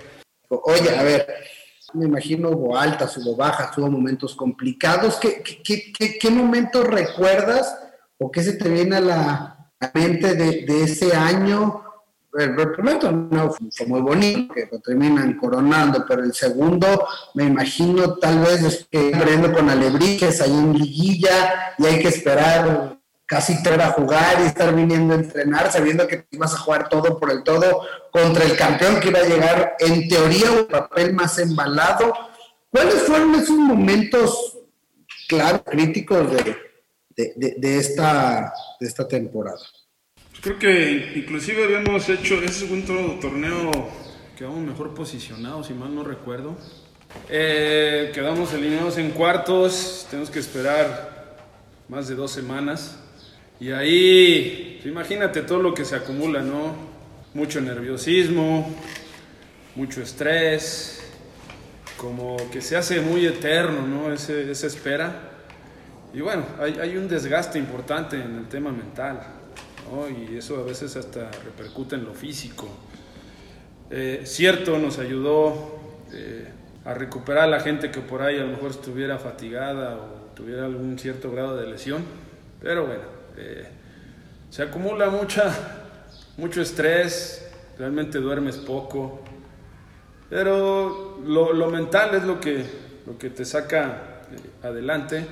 Oye, 0.49 0.97
a 0.97 1.03
ver, 1.03 1.27
me 1.95 2.07
imagino 2.07 2.51
hubo 2.51 2.77
altas, 2.77 3.17
hubo 3.19 3.37
bajas, 3.37 3.77
hubo 3.77 3.91
momentos 3.91 4.35
complicados. 4.35 5.17
¿Qué, 5.17 5.43
qué, 5.43 5.93
qué, 5.93 6.19
qué 6.19 6.31
recuerdas 6.85 7.77
o 8.19 8.31
qué 8.31 8.43
se 8.43 8.55
te 8.55 8.69
viene 8.69 8.97
a 8.97 9.01
la 9.01 9.71
mente 9.95 10.35
de, 10.35 10.83
ese 10.83 11.15
año? 11.15 11.83
El, 12.39 12.55
primer 12.73 12.99
torneo 12.99 13.55
fue 13.71 13.87
muy 13.87 14.01
bonito, 14.01 14.55
que 14.55 14.69
lo 14.71 14.81
terminan 14.81 15.37
coronando, 15.37 16.05
pero 16.09 16.23
el 16.23 16.33
segundo, 16.33 17.07
me 17.35 17.45
imagino 17.45 18.15
tal 18.15 18.39
vez 18.39 18.87
que 18.91 19.11
con 19.53 19.69
alebrijes 19.69 20.41
ahí 20.41 20.51
en 20.51 20.73
liguilla 20.73 21.75
y 21.77 21.87
hay 21.87 22.01
que 22.01 22.09
esperar 22.09 23.02
casi 23.33 23.63
te 23.63 23.71
a 23.71 23.93
jugar 23.93 24.41
y 24.43 24.43
estar 24.43 24.77
viniendo 24.77 25.15
a 25.15 25.17
entrenar, 25.17 25.73
sabiendo 25.73 26.07
que 26.07 26.27
ibas 26.33 26.53
a 26.53 26.59
jugar 26.59 26.91
todo 26.91 27.19
por 27.19 27.31
el 27.31 27.43
todo 27.43 27.81
contra 28.11 28.45
el 28.45 28.55
campeón 28.59 29.01
que 29.01 29.09
iba 29.09 29.21
a 29.21 29.27
llegar 29.27 29.75
en 29.79 30.07
teoría 30.07 30.51
un 30.51 30.67
papel 30.67 31.15
más 31.15 31.39
embalado. 31.39 32.13
¿Cuáles 32.69 32.97
fueron 32.97 33.35
esos 33.35 33.57
momentos 33.57 34.59
claros, 35.29 35.63
críticos 35.65 36.31
de, 36.31 37.55
de, 37.57 37.79
esta, 37.79 38.53
de 38.79 38.87
esta 38.87 39.09
temporada? 39.09 39.57
Creo 40.43 40.59
que 40.59 41.15
inclusive 41.17 41.65
habíamos 41.65 42.07
hecho 42.11 42.35
ese 42.35 42.67
segundo 42.67 43.19
torneo, 43.19 43.71
quedamos 44.37 44.59
mejor 44.59 44.93
posicionados, 44.93 45.69
si 45.69 45.73
mal 45.73 45.95
no 45.95 46.05
recuerdo. 46.05 46.55
Eh, 47.31 48.11
quedamos 48.13 48.53
alineados 48.53 48.99
en 48.99 49.11
cuartos, 49.13 50.07
tenemos 50.11 50.29
que 50.29 50.39
esperar 50.39 51.39
más 51.89 52.09
de 52.09 52.15
dos 52.15 52.31
semanas 52.31 52.99
y 53.63 53.71
ahí, 53.71 54.79
pues, 54.83 54.91
imagínate 54.91 55.43
todo 55.43 55.63
lo 55.63 55.73
que 55.73 55.85
se 55.85 55.95
acumula, 55.95 56.43
¿no? 56.43 56.75
Mucho 57.33 57.61
nerviosismo, 57.61 58.69
mucho 59.77 60.03
estrés, 60.03 61.01
como 61.97 62.37
que 62.51 62.61
se 62.61 62.77
hace 62.77 63.01
muy 63.01 63.25
eterno, 63.25 63.87
¿no? 63.87 64.13
Ese, 64.13 64.51
esa 64.51 64.67
espera. 64.67 65.31
Y 66.13 66.21
bueno, 66.23 66.45
hay, 66.59 66.77
hay, 66.81 66.97
un 66.97 67.07
desgaste 67.07 67.57
importante 67.61 68.17
en 68.17 68.39
el 68.39 68.49
tema 68.49 68.73
mental, 68.73 69.21
¿no? 69.89 70.09
Y 70.09 70.39
eso 70.39 70.57
a 70.57 70.65
veces 70.65 70.97
hasta 70.97 71.31
repercute 71.45 71.95
en 71.95 72.05
lo 72.05 72.15
físico. 72.15 72.69
Eh, 73.91 74.23
cierto, 74.25 74.77
nos 74.77 74.99
ayudó 74.99 75.79
eh, 76.13 76.49
a 76.85 76.95
recuperar 76.95 77.45
a 77.45 77.47
la 77.47 77.61
gente 77.61 77.93
que 77.93 78.01
por 78.01 78.23
ahí 78.23 78.39
a 78.39 78.43
lo 78.43 78.49
mejor 78.49 78.73
estuviera 78.73 79.21
fatigada 79.21 79.99
o 79.99 80.33
tuviera 80.35 80.65
algún 80.65 80.99
cierto 80.99 81.31
grado 81.31 81.57
de 81.57 81.69
lesión, 81.69 82.03
pero 82.61 82.87
bueno, 82.87 83.22
eh, 83.37 83.67
se 84.51 84.63
acumula 84.63 85.09
mucha, 85.11 85.53
mucho 86.37 86.61
estrés, 86.61 87.51
realmente 87.79 88.19
duermes 88.19 88.57
poco, 88.57 89.21
pero 90.29 91.21
lo, 91.25 91.71
mental 91.71 92.15
es 92.15 92.25
lo 92.25 92.41
que, 92.41 92.65
lo 93.07 93.19
que 93.19 93.31
te 93.31 93.45
saca 93.45 94.23
eh, 94.31 94.67
adelante. 94.67 95.27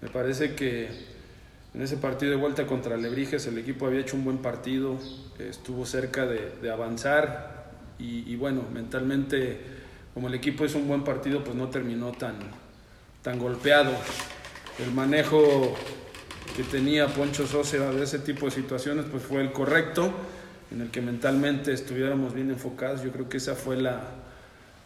Me 0.00 0.08
parece 0.08 0.54
que 0.54 0.88
en 1.74 1.82
ese 1.82 1.96
partido 1.96 2.30
de 2.30 2.36
vuelta 2.36 2.66
contra 2.66 2.96
Lebrijes 2.96 3.46
el 3.46 3.58
equipo 3.58 3.86
había 3.86 4.00
hecho 4.00 4.16
un 4.16 4.24
buen 4.24 4.38
partido, 4.38 4.98
estuvo 5.38 5.86
cerca 5.86 6.26
de, 6.26 6.70
avanzar 6.70 7.64
y, 7.98 8.36
bueno, 8.36 8.62
mentalmente 8.72 9.60
como 10.12 10.28
el 10.28 10.34
equipo 10.34 10.64
es 10.64 10.74
un 10.74 10.86
buen 10.86 11.04
partido 11.04 11.42
pues 11.42 11.56
no 11.56 11.68
terminó 11.68 12.12
tan, 12.12 12.34
tan 13.22 13.38
golpeado. 13.38 13.92
El 14.78 14.92
manejo 14.92 15.74
que 16.56 16.62
tenía 16.62 17.08
Poncho 17.08 17.46
Sosa 17.46 17.90
de 17.90 18.04
ese 18.04 18.18
tipo 18.20 18.46
de 18.46 18.52
situaciones, 18.52 19.06
pues 19.10 19.22
fue 19.22 19.40
el 19.40 19.52
correcto, 19.52 20.12
en 20.70 20.82
el 20.82 20.90
que 20.90 21.00
mentalmente 21.00 21.72
estuviéramos 21.72 22.34
bien 22.34 22.50
enfocados. 22.50 23.02
Yo 23.02 23.10
creo 23.10 23.28
que 23.28 23.38
esa 23.38 23.54
fue 23.54 23.76
la, 23.76 24.02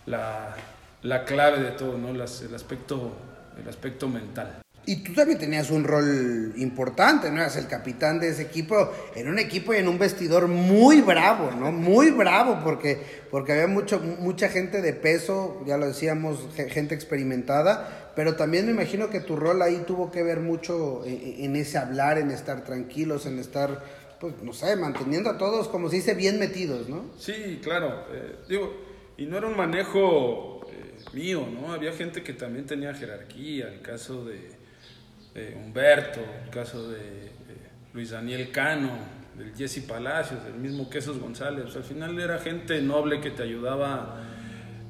la, 0.07 0.57
la 1.03 1.25
clave 1.25 1.63
de 1.63 1.71
todo, 1.73 1.99
¿no? 1.99 2.13
Las, 2.13 2.43
el, 2.43 2.55
aspecto, 2.55 3.13
el 3.61 3.69
aspecto 3.69 4.09
mental. 4.09 4.63
Y 4.87 5.03
tú 5.03 5.13
también 5.13 5.39
tenías 5.39 5.71
un 5.71 5.85
rol 5.85 6.55
importante, 6.57 7.31
¿no? 7.31 7.37
Eras 7.37 7.57
el 7.57 7.67
capitán 7.67 8.21
de 8.21 8.31
ese 8.31 8.41
equipo, 8.41 8.91
en 9.15 9.29
un 9.29 9.39
equipo 9.39 9.75
y 9.75 9.77
en 9.77 9.87
un 9.87 9.99
vestidor 9.99 10.49
muy 10.49 11.03
bravo, 11.03 11.51
¿no? 11.51 11.71
Muy 11.71 12.11
bravo, 12.11 12.61
porque, 12.65 12.99
porque 13.31 13.53
había 13.53 13.67
mucho, 13.67 14.01
mucha 14.01 14.49
gente 14.49 14.81
de 14.81 14.95
peso, 14.95 15.63
ya 15.67 15.77
lo 15.77 15.87
decíamos, 15.87 16.49
gente 16.71 16.95
experimentada, 16.95 18.08
pero 18.19 18.35
también 18.35 18.67
me 18.67 18.73
imagino 18.73 19.11
que 19.11 19.21
tu 19.21 19.37
rol 19.37 19.63
ahí 19.63 19.85
tuvo 19.87 20.11
que 20.11 20.25
ver 20.25 20.41
mucho 20.41 21.05
e, 21.05 21.13
e, 21.13 21.45
en, 21.45 21.55
ese 21.55 21.79
hablar, 21.79 22.19
en 22.19 22.33
estar 22.33 22.65
tranquilos, 22.65 23.27
en 23.27 23.39
estar, 23.39 23.81
pues, 24.19 24.43
no 24.43 24.53
sé, 24.53 24.75
manteniendo 24.75 25.31
a 25.31 25.39
todos, 25.39 25.69
como 25.69 25.89
se 25.89 25.99
dice, 25.99 26.15
bien 26.15 26.41
metidos, 26.41 26.89
¿no? 26.89 27.05
Sí, 27.17 27.61
claro. 27.63 28.07
Eh, 28.13 28.35
digo, 28.49 28.75
y 29.17 29.27
no 29.27 29.39
era 29.39 29.47
un 29.47 29.57
manejo 29.57 30.67
eh, 30.69 30.97
mío, 31.13 31.47
¿no? 31.49 31.73
Había 31.73 31.93
gente 31.93 32.25
que 32.25 32.33
también 32.33 32.67
tenía 32.67 32.93
jerarquía, 32.93 33.69
el 33.69 33.83
caso 33.83 34.25
de 34.25 34.51
Humberto, 35.55 36.19
el 36.45 36.51
caso 36.51 36.91
de 36.91 37.31
Luis 37.95 38.11
Daniel 38.11 38.51
Cano, 38.51 38.99
del 39.37 39.55
Jesse 39.55 39.85
Palacios, 39.87 40.43
del 40.43 40.55
mismo 40.55 40.91
Quesos 40.91 41.21
González. 41.21 41.77
al 41.77 41.85
final 41.85 42.19
era 42.19 42.41
gente 42.41 42.83
noble 42.83 43.21
que 43.21 43.31
te 43.31 43.45
ayudaba 43.45 44.25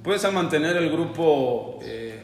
pues 0.03 0.25
a 0.25 0.31
mantener 0.31 0.79
el 0.79 0.91
grupo 0.91 1.79
eh, 1.83 2.23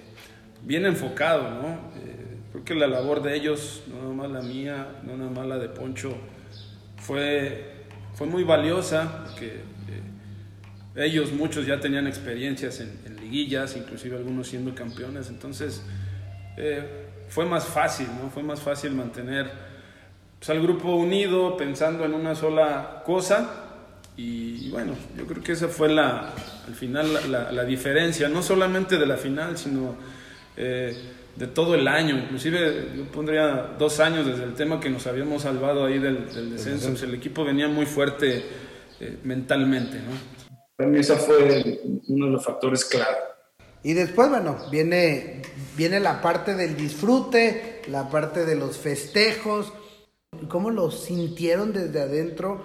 bien 0.64 0.87
enfocado, 0.87 1.50
¿no? 1.50 1.68
Eh, 2.00 2.38
creo 2.52 2.64
que 2.64 2.75
la 2.75 2.87
labor 2.87 3.23
de 3.23 3.37
ellos, 3.37 3.83
no 3.88 4.02
nada 4.02 4.14
más 4.14 4.30
la 4.30 4.42
mía, 4.42 5.00
no 5.04 5.16
nada 5.16 5.30
más 5.30 5.47
la 5.47 5.59
de 5.59 5.68
Poncho, 5.68 6.16
fue, 6.97 7.85
fue 8.14 8.26
muy 8.26 8.44
valiosa, 8.44 9.25
porque 9.25 9.47
eh, 9.47 11.04
ellos 11.04 11.33
muchos 11.33 11.66
ya 11.66 11.80
tenían 11.80 12.06
experiencias 12.06 12.80
en, 12.80 12.99
en, 13.06 13.16
liguillas, 13.16 13.76
inclusive 13.76 14.16
algunos 14.16 14.49
siendo 14.49 14.75
campeones, 14.75 15.28
entonces 15.28 15.83
fue 17.28 17.47
más 17.47 17.64
fácil, 17.64 18.06
¿no? 18.23 18.30
Fue 18.30 18.42
más 18.42 18.61
fácil 18.61 18.92
mantener 18.92 19.50
pues, 20.38 20.50
al 20.50 20.62
grupo 20.62 20.94
unido, 20.94 21.56
pensando 21.56 22.04
en 22.04 22.14
una 22.14 22.35
sola 22.35 23.02
cosa. 23.04 23.62
Y, 24.16 24.71
bueno, 24.71 24.94
yo 25.16 25.26
creo 25.26 25.42
que 25.42 25.52
esa 25.52 25.68
fue 25.68 25.88
la, 25.88 26.33
al 26.68 26.75
final 26.75 27.33
la, 27.33 27.50
la, 27.50 27.64
diferencia, 27.64 28.28
no 28.28 28.42
solamente 28.42 28.97
de 28.97 29.06
la 29.06 29.16
final, 29.16 29.59
sino 29.59 29.97
eh, 30.56 30.96
de 31.37 31.46
todo 31.46 31.75
el 31.75 31.88
año. 31.88 32.16
Inclusive 32.16 32.88
yo 32.96 33.04
pondría 33.06 33.75
dos 33.78 34.00
años 34.00 34.26
desde 34.26 34.44
el 34.44 34.54
tema 34.54 34.80
que 34.80 34.90
nos 34.90 35.06
habíamos 35.06 35.42
salvado 35.42 35.84
ahí 35.84 35.99
del, 35.99 36.50
descenso. 36.50 37.04
el 37.04 37.14
equipo 37.14 37.44
venía 37.44 37.68
muy 37.68 37.87
fuerte 37.87 38.44
eh, 39.00 39.18
mentalmente, 39.25 39.99
¿no? 39.99 40.34
Para 40.76 40.90
mí 40.90 40.99
ese 40.99 41.16
fue 41.16 41.80
uno 42.08 42.26
de 42.26 42.32
los 42.32 42.44
factores 42.44 42.84
clave. 42.84 43.16
Y 43.84 43.92
después, 43.92 44.30
bueno, 44.30 44.56
viene, 44.70 45.42
viene 45.76 46.00
la 46.00 46.20
parte 46.23 46.54
del 46.54 46.76
disfrute, 46.76 47.82
la 47.88 48.08
parte 48.08 48.44
de 48.44 48.56
los 48.56 48.78
festejos. 48.78 49.73
¿Cómo 50.49 50.70
lo 50.70 50.90
sintieron 50.90 51.73
desde 51.73 52.00
adentro? 52.00 52.62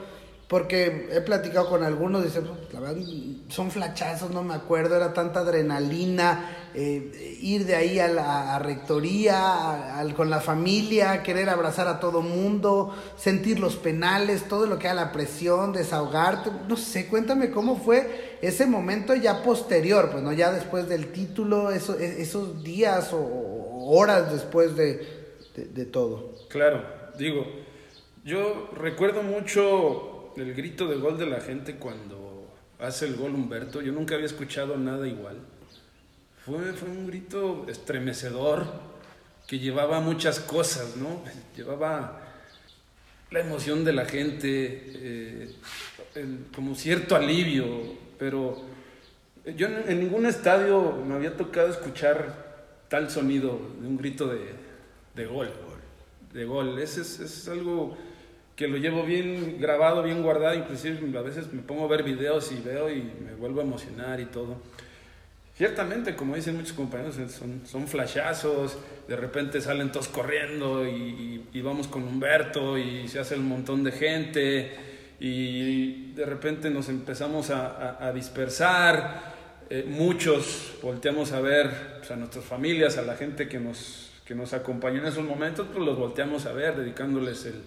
Porque 0.50 1.08
he 1.12 1.22
platicado 1.22 1.70
con 1.70 1.84
algunos, 1.84 2.24
dicen, 2.24 2.50
la 2.74 2.79
verdad, 2.79 3.00
son 3.50 3.70
flachazos, 3.70 4.32
no 4.32 4.41
me 4.41 4.56
acuerdo, 4.56 4.96
era 4.96 5.13
tanta 5.13 5.41
adrenalina, 5.41 6.72
eh, 6.74 7.38
ir 7.39 7.68
de 7.68 7.75
ahí 7.75 8.00
a 8.00 8.08
la 8.08 8.58
rectoría, 8.58 10.03
con 10.18 10.32
la 10.32 10.41
familia, 10.41 11.22
querer 11.22 11.50
abrazar 11.50 11.88
a 11.88 12.00
todo 12.00 12.24
mundo, 12.24 12.96
sentir 13.15 13.60
los 13.60 13.75
penales, 13.75 14.48
todo 14.48 14.65
lo 14.65 14.79
que 14.79 14.88
era 14.88 14.96
la 14.96 15.12
presión, 15.12 15.72
desahogarte, 15.72 16.50
no 16.68 16.77
sé, 16.77 17.06
cuéntame 17.06 17.51
cómo 17.51 17.75
fue 17.77 18.39
ese 18.41 18.65
momento 18.65 19.13
ya 19.13 19.44
posterior, 19.44 20.10
pues 20.10 20.24
no 20.24 20.34
ya 20.34 20.51
después 20.51 20.89
del 20.89 21.12
título, 21.12 21.70
eso, 21.70 22.00
e, 22.00 22.24
esos 22.24 22.63
días 22.63 23.12
o 23.13 23.86
horas 23.88 24.32
después 24.32 24.75
de, 24.75 25.06
de 25.56 25.86
todo. 25.86 26.34
Claro, 26.50 26.84
digo, 27.20 27.46
yo 28.25 28.72
recuerdo 28.75 29.22
mucho 29.22 30.19
el 30.38 30.54
grito 30.54 30.88
de 30.88 30.98
gol 30.98 31.18
de 31.18 31.26
la 31.26 31.42
gente 31.42 31.76
cuando 31.76 32.48
hace 32.80 33.06
el 33.06 33.16
gol 33.16 33.36
Humberto. 33.36 33.82
Yo 33.82 33.92
nunca 33.92 34.16
había 34.16 34.28
escuchado 34.28 34.78
nada 34.78 35.08
igual. 35.08 35.38
fue, 36.46 36.74
fue 36.74 36.90
un 36.90 37.08
grito 37.08 37.66
estremecedor 37.68 38.66
que 39.48 39.60
llevaba 39.60 40.00
muchas 40.00 40.40
cosas, 40.40 40.96
¿no? 40.96 41.24
Llevaba 41.56 42.22
la 43.32 43.40
emoción 43.40 43.84
de 43.84 43.94
la 43.94 44.06
gente, 44.06 44.84
eh, 44.86 45.56
como 46.56 46.76
cierto 46.76 47.16
alivio, 47.16 47.66
pero 48.18 48.64
yo 49.56 49.68
en, 49.68 50.00
ningún 50.00 50.26
estadio 50.26 51.04
me 51.06 51.16
había 51.16 51.36
tocado 51.38 51.70
escuchar 51.70 52.86
tal 52.90 53.10
sonido 53.10 53.60
de 53.80 53.88
un 53.88 53.98
grito 53.98 54.28
de, 54.28 54.40
de 55.16 55.26
gol, 55.26 55.52
de 56.34 56.46
gol. 56.46 56.80
Ese 56.80 57.02
es, 57.02 57.20
es, 57.20 57.48
algo 57.48 57.98
que 58.60 58.68
lo 58.68 58.75
llevo 58.75 59.04
bien 59.04 59.56
grabado, 59.58 60.04
bien 60.04 60.22
guardado, 60.22 60.54
inclusive 60.54 61.18
a 61.18 61.22
veces 61.22 61.54
me 61.54 61.62
pongo 61.62 61.86
a 61.86 61.88
ver 61.88 62.04
videos 62.04 62.51
y 62.51 62.60
veo 62.60 62.89
y 62.89 63.10
me 63.24 63.34
vuelvo 63.36 63.62
a 63.62 63.63
emocionar 63.63 64.20
y 64.20 64.25
todo. 64.25 64.58
Ciertamente, 65.56 66.13
como 66.13 66.36
dicen 66.36 66.58
muchos 66.58 66.74
compañeros, 66.74 67.16
son, 67.32 67.62
son 67.66 67.88
flashazos, 67.88 68.78
de 69.08 69.16
repente 69.16 69.62
salen 69.62 69.94
todos 69.94 70.10
corriendo 70.10 70.86
y, 70.86 71.42
vamos 71.62 71.88
con 71.88 72.04
Humberto 72.04 72.78
y 72.78 73.08
se 73.08 73.20
hace 73.20 73.36
un 73.36 73.48
montón 73.48 73.82
de 73.86 73.94
gente 73.94 74.75
y 75.22 76.12
de 76.12 76.25
repente 76.25 76.70
nos 76.70 76.89
empezamos 76.89 77.51
a, 77.51 78.06
a, 78.06 78.12
dispersar, 78.12 79.36
eh, 79.70 79.86
muchos 79.88 80.74
volteamos 80.82 81.32
a 81.32 81.39
ver 81.39 82.00
pues, 82.00 82.12
a 82.12 82.18
nuestras 82.18 82.44
familias, 82.44 82.98
a 82.98 83.04
la 83.04 83.16
gente 83.16 83.48
que 83.48 83.58
nos, 83.58 84.12
que 84.25 84.36
nos 84.36 84.51
acompañó 84.51 85.00
en 85.00 85.06
esos 85.06 85.24
momentos, 85.24 85.66
pues 85.72 85.86
los 85.86 85.98
volteamos 85.98 86.46
a 86.46 86.51
ver, 86.51 86.75
dedicándoles 86.75 87.46
el, 87.46 87.62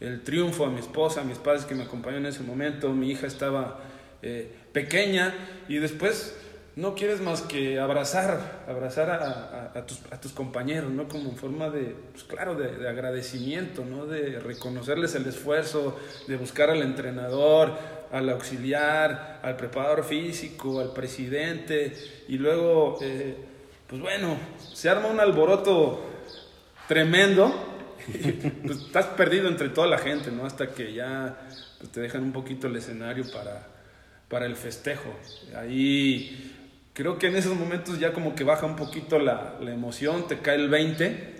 el 0.00 0.22
triunfo 0.22 0.66
a 0.66 0.70
mi 0.70 0.80
esposa, 0.80 1.20
a 1.22 1.24
mis 1.24 1.38
padres 1.38 1.64
que 1.64 1.74
me 1.74 1.84
acompañaron 1.84 2.26
en 2.26 2.32
ese 2.32 2.42
momento, 2.42 2.92
mi 2.92 3.10
hija 3.10 3.26
estaba 3.26 3.80
eh, 4.22 4.50
pequeña 4.72 5.34
y 5.68 5.76
después 5.76 6.34
no 6.76 6.94
quieres 6.94 7.20
más 7.20 7.42
que 7.42 7.78
abrazar, 7.78 8.64
abrazar 8.66 9.10
a, 9.10 9.86
tus, 10.20 10.32
compañeros, 10.32 10.90
¿no? 10.90 11.06
Como 11.06 11.30
en 11.30 11.36
forma 11.36 11.70
de, 11.70 11.94
pues 12.10 12.24
claro, 12.24 12.56
de, 12.56 12.88
agradecimiento, 12.88 13.84
¿no? 13.84 14.06
De 14.06 14.40
reconocerles 14.40 15.14
el 15.14 15.26
esfuerzo, 15.26 15.96
de 16.26 16.36
buscar 16.36 16.70
al 16.70 16.82
entrenador, 16.82 17.78
al 18.10 18.28
auxiliar, 18.28 19.40
al 19.42 19.56
preparador 19.56 20.04
físico, 20.04 20.80
al 20.80 20.92
presidente, 20.92 21.92
y 22.26 22.38
luego, 22.38 22.98
eh, 23.02 23.36
pues 23.86 24.00
bueno, 24.00 24.36
se 24.72 24.88
arma 24.88 25.08
un 25.08 25.20
alboroto 25.20 26.00
tremendo, 26.88 27.73
pues 28.66 28.78
estás 28.78 29.06
perdido 29.06 29.48
entre 29.48 29.68
toda 29.68 29.86
la 29.86 29.98
gente, 29.98 30.30
¿no? 30.30 30.46
Hasta 30.46 30.68
que 30.68 30.92
ya 30.92 31.38
pues, 31.78 31.90
te 31.90 32.00
dejan 32.00 32.22
un 32.22 32.32
poquito 32.32 32.66
el 32.66 32.76
escenario 32.76 33.24
para, 33.32 33.66
para 34.28 34.46
el 34.46 34.56
festejo. 34.56 35.14
Ahí 35.56 36.54
creo 36.92 37.18
que 37.18 37.26
en 37.26 37.36
esos 37.36 37.56
momentos 37.56 37.98
ya 37.98 38.12
como 38.12 38.34
que 38.34 38.44
baja 38.44 38.66
un 38.66 38.76
poquito 38.76 39.18
la, 39.18 39.58
la, 39.60 39.72
emoción, 39.72 40.26
te 40.26 40.38
cae 40.38 40.56
el 40.56 40.68
20, 40.68 41.34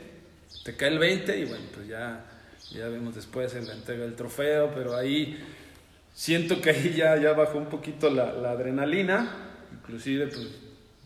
te 0.64 0.76
cae 0.76 0.88
el 0.88 0.98
20 0.98 1.38
y 1.38 1.44
bueno, 1.44 1.64
pues 1.74 1.86
ya, 1.86 2.24
ya 2.72 2.88
vemos 2.88 3.14
después 3.14 3.54
en 3.54 3.66
la 3.66 3.74
entrega 3.74 4.04
del 4.04 4.14
trofeo, 4.14 4.72
pero 4.74 4.96
ahí 4.96 5.38
siento 6.12 6.60
que 6.60 6.70
ahí 6.70 6.94
ya, 6.96 7.16
ya 7.16 7.32
bajó 7.32 7.58
un 7.58 7.66
poquito 7.66 8.10
la, 8.10 8.32
la 8.32 8.50
adrenalina, 8.50 9.30
inclusive 9.72 10.26
pues 10.26 10.48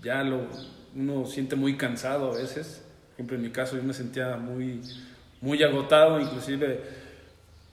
ya 0.02 0.22
lo, 0.22 0.46
uno 0.94 1.26
siente 1.26 1.56
muy 1.56 1.76
cansado 1.76 2.32
a 2.32 2.36
veces, 2.36 2.82
por 3.08 3.14
ejemplo 3.14 3.36
en 3.36 3.42
mi 3.42 3.50
caso 3.50 3.76
yo 3.76 3.82
me 3.82 3.94
sentía 3.94 4.36
muy, 4.36 4.80
muy 5.40 5.62
agotado, 5.62 6.20
inclusive 6.20 6.80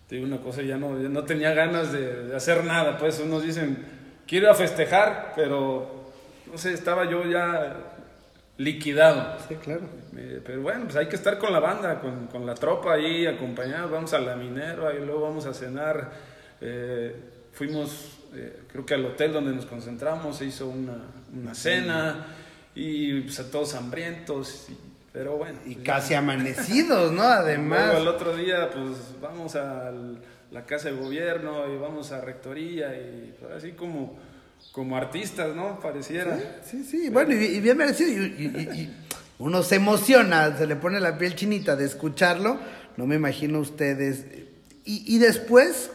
te 0.07 0.15
digo 0.15 0.27
una 0.27 0.37
cosa, 0.37 0.61
ya 0.61 0.77
no, 0.77 1.01
ya 1.01 1.09
no 1.09 1.23
tenía 1.23 1.53
ganas 1.53 1.91
de, 1.91 2.25
de 2.25 2.35
hacer 2.35 2.63
nada, 2.63 2.97
pues 2.97 3.19
unos 3.19 3.43
dicen, 3.43 3.83
quiero 4.27 4.45
ir 4.45 4.51
a 4.51 4.55
festejar, 4.55 5.33
pero 5.35 6.11
no 6.51 6.57
sé, 6.57 6.73
estaba 6.73 7.09
yo 7.09 7.25
ya 7.25 7.75
liquidado. 8.57 9.37
Sí, 9.47 9.55
claro. 9.55 9.81
pero 10.45 10.61
bueno, 10.61 10.85
pues 10.85 10.95
hay 10.95 11.07
que 11.07 11.15
estar 11.15 11.37
con 11.37 11.51
la 11.51 11.59
banda, 11.59 11.99
con, 11.99 12.27
con 12.27 12.45
la 12.45 12.55
tropa 12.55 12.93
ahí 12.93 13.25
acompañados. 13.25 13.91
Vamos 13.91 14.13
a 14.13 14.19
la 14.19 14.35
minera 14.35 14.93
y 14.93 15.05
luego 15.05 15.21
vamos 15.21 15.45
a 15.45 15.53
cenar. 15.53 16.11
Eh, 16.61 17.15
fuimos, 17.51 18.19
eh, 18.33 18.61
creo 18.71 18.85
que 18.85 18.93
al 18.93 19.05
hotel 19.05 19.33
donde 19.33 19.53
nos 19.53 19.65
concentramos, 19.65 20.37
se 20.37 20.45
hizo 20.45 20.67
una, 20.67 20.97
una 21.33 21.53
cena 21.53 22.27
y 22.73 23.21
pues 23.21 23.39
a 23.39 23.51
todos 23.51 23.75
hambrientos. 23.75 24.67
Pero 25.15 25.37
bueno. 25.37 25.57
Y 25.65 25.75
pues, 25.75 25.85
casi 25.85 26.13
amanecidos, 26.13 27.13
¿no? 27.13 27.23
Además. 27.23 27.85
Luego 27.85 28.01
el 28.01 28.07
otro 28.09 28.35
día, 28.35 28.69
pues 28.69 29.19
vamos 29.21 29.55
a 29.55 29.91
la 30.51 30.65
casa 30.65 30.91
de 30.91 30.97
gobierno 30.97 31.73
y 31.73 31.77
vamos 31.77 32.11
a 32.11 32.19
rectoría 32.19 32.93
y 32.95 33.33
pues, 33.39 33.51
así 33.53 33.71
como 33.71 34.17
como 34.71 34.97
artistas, 34.97 35.55
¿no? 35.55 35.79
Pareciera. 35.79 36.37
Sí, 36.63 36.83
sí, 36.83 37.09
bueno, 37.09 37.33
y, 37.33 37.61
bien 37.61 37.77
merecido. 37.77 38.09
Y, 38.25 38.93
uno 39.39 39.63
se 39.63 39.75
emociona, 39.75 40.57
se 40.57 40.67
le 40.67 40.75
pone 40.75 40.99
la 40.99 41.17
piel 41.17 41.35
chinita 41.35 41.77
de 41.77 41.85
escucharlo. 41.85 42.59
No 42.97 43.05
me 43.05 43.15
imagino 43.15 43.59
ustedes. 43.59 44.25
Y, 44.83 45.17
después, 45.17 45.91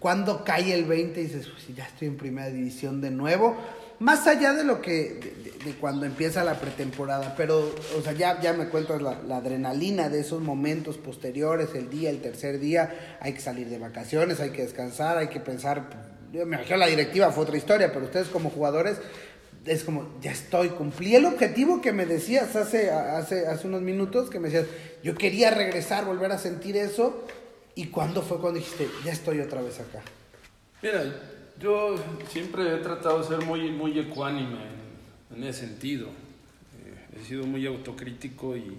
cuando 0.00 0.44
cae 0.44 0.74
el 0.74 0.84
20, 0.84 1.20
dices, 1.20 1.46
pues 1.46 1.76
ya 1.76 1.86
estoy 1.86 2.08
en 2.08 2.16
primera 2.16 2.48
división 2.48 3.00
de 3.00 3.12
nuevo. 3.12 3.56
Más 4.04 4.26
allá 4.26 4.52
de 4.52 4.64
lo 4.64 4.82
que, 4.82 5.54
de, 5.64 5.72
cuando 5.80 6.04
empieza 6.04 6.44
la 6.44 6.60
pretemporada, 6.60 7.34
pero, 7.38 7.74
o 7.96 8.02
sea, 8.02 8.12
ya, 8.12 8.52
me 8.52 8.68
cuentas 8.68 9.00
la, 9.00 9.12
adrenalina 9.34 10.10
de 10.10 10.20
esos 10.20 10.42
momentos 10.42 10.98
posteriores, 10.98 11.70
el 11.74 11.88
día, 11.88 12.10
el 12.10 12.20
tercer 12.20 12.60
día, 12.60 13.16
hay 13.18 13.32
que 13.32 13.40
salir 13.40 13.70
de 13.70 13.78
vacaciones, 13.78 14.40
hay 14.40 14.50
que 14.50 14.60
descansar, 14.60 15.16
hay 15.16 15.28
que 15.28 15.40
pensar 15.40 15.88
me 16.32 16.42
imagino 16.42 16.76
la 16.76 16.86
directiva 16.86 17.32
fue 17.32 17.44
otra 17.44 17.56
historia, 17.56 17.94
pero 17.94 18.04
ustedes 18.04 18.28
como 18.28 18.50
jugadores 18.50 18.98
es 19.64 19.84
como, 19.84 20.18
ya 20.20 20.32
estoy, 20.32 20.68
cumplí 20.68 21.14
el 21.14 21.24
objetivo 21.24 21.80
que 21.80 21.92
me 21.92 22.04
decías 22.04 22.56
hace, 22.56 22.90
hace, 22.90 23.46
hace 23.46 23.66
unos 23.66 23.80
minutos, 23.80 24.28
que 24.28 24.38
me 24.38 24.50
decías, 24.50 24.66
yo 25.02 25.14
quería 25.14 25.50
regresar, 25.50 26.04
volver 26.04 26.30
a 26.30 26.36
sentir 26.36 26.76
eso, 26.76 27.24
y 27.74 27.86
cuándo 27.86 28.20
fue 28.20 28.38
cuando 28.38 28.58
dijiste, 28.58 28.86
ya 29.02 29.12
estoy 29.12 29.40
otra 29.40 29.62
vez 29.62 29.80
acá. 29.80 30.02
Mira, 30.82 31.02
yo 31.60 31.96
siempre 32.28 32.74
he 32.74 32.78
tratado 32.78 33.20
de 33.20 33.28
ser 33.28 33.44
muy, 33.44 33.70
muy 33.70 33.98
ecuánime 33.98 34.58
en, 35.34 35.44
ese 35.44 35.66
sentido. 35.66 36.08
Eh, 36.08 37.18
he 37.20 37.24
sido 37.24 37.44
muy 37.46 37.66
autocrítico 37.66 38.56
y, 38.56 38.76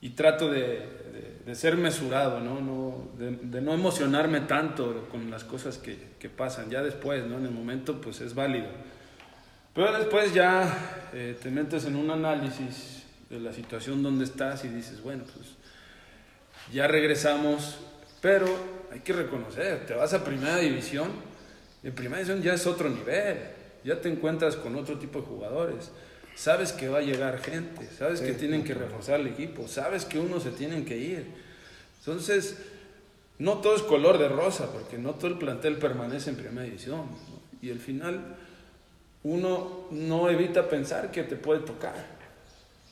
y 0.00 0.10
trato 0.10 0.50
de, 0.50 0.98
de, 1.44 1.54
ser 1.54 1.76
mesurado, 1.76 2.40
¿no? 2.40 2.60
no 2.60 3.08
de, 3.18 3.60
no 3.60 3.72
emocionarme 3.72 4.40
tanto 4.42 5.08
con 5.10 5.30
las 5.30 5.44
cosas 5.44 5.78
que, 5.78 5.98
que, 6.18 6.28
pasan. 6.28 6.70
Ya 6.70 6.82
después, 6.82 7.24
¿no? 7.26 7.38
En 7.38 7.46
el 7.46 7.50
momento, 7.52 8.00
pues 8.00 8.20
es 8.20 8.34
válido. 8.34 8.68
Pero 9.74 9.96
después 9.96 10.34
ya 10.34 11.10
eh, 11.12 11.38
te 11.40 11.50
metes 11.50 11.84
en 11.84 11.96
un 11.96 12.10
análisis 12.10 13.04
de 13.30 13.40
la 13.40 13.52
situación 13.52 14.02
donde 14.02 14.24
estás 14.24 14.64
y 14.64 14.68
dices, 14.68 15.02
bueno, 15.02 15.24
pues 15.24 15.56
ya 16.72 16.86
regresamos, 16.86 17.78
pero 18.20 18.46
hay 18.90 19.00
que 19.00 19.12
reconocer, 19.12 19.86
te 19.86 19.94
vas 19.94 20.12
a 20.14 20.24
primera 20.24 20.56
división, 20.56 21.10
en 21.88 21.94
primera 21.94 22.18
división 22.18 22.42
ya 22.42 22.54
es 22.54 22.66
otro 22.66 22.88
nivel, 22.88 23.38
ya 23.84 24.00
te 24.00 24.08
encuentras 24.08 24.56
con 24.56 24.76
otro 24.76 24.98
tipo 24.98 25.20
de 25.20 25.26
jugadores 25.26 25.90
sabes 26.38 26.72
que 26.72 26.88
va 26.88 26.98
a 26.98 27.02
llegar 27.02 27.40
gente, 27.40 27.88
sabes 27.98 28.20
que 28.20 28.32
tienen 28.32 28.62
que 28.62 28.72
reforzar 28.72 29.18
el 29.18 29.26
equipo, 29.26 29.66
sabes 29.66 30.04
que 30.04 30.20
uno 30.20 30.38
se 30.38 30.52
tienen 30.52 30.84
que 30.84 30.96
ir. 30.96 31.26
Entonces, 31.98 32.58
no 33.40 33.58
todo 33.58 33.74
es 33.74 33.82
color 33.82 34.18
de 34.18 34.28
rosa, 34.28 34.72
porque 34.72 34.98
no 34.98 35.14
todo 35.14 35.26
el 35.26 35.38
plantel 35.38 35.78
permanece 35.78 36.30
en 36.30 36.36
primera 36.36 36.62
división. 36.62 37.06
Y 37.60 37.72
al 37.72 37.80
final, 37.80 38.36
uno 39.24 39.88
no 39.90 40.30
evita 40.30 40.68
pensar 40.68 41.10
que 41.10 41.24
te 41.24 41.34
puede 41.34 41.60
tocar. 41.60 42.06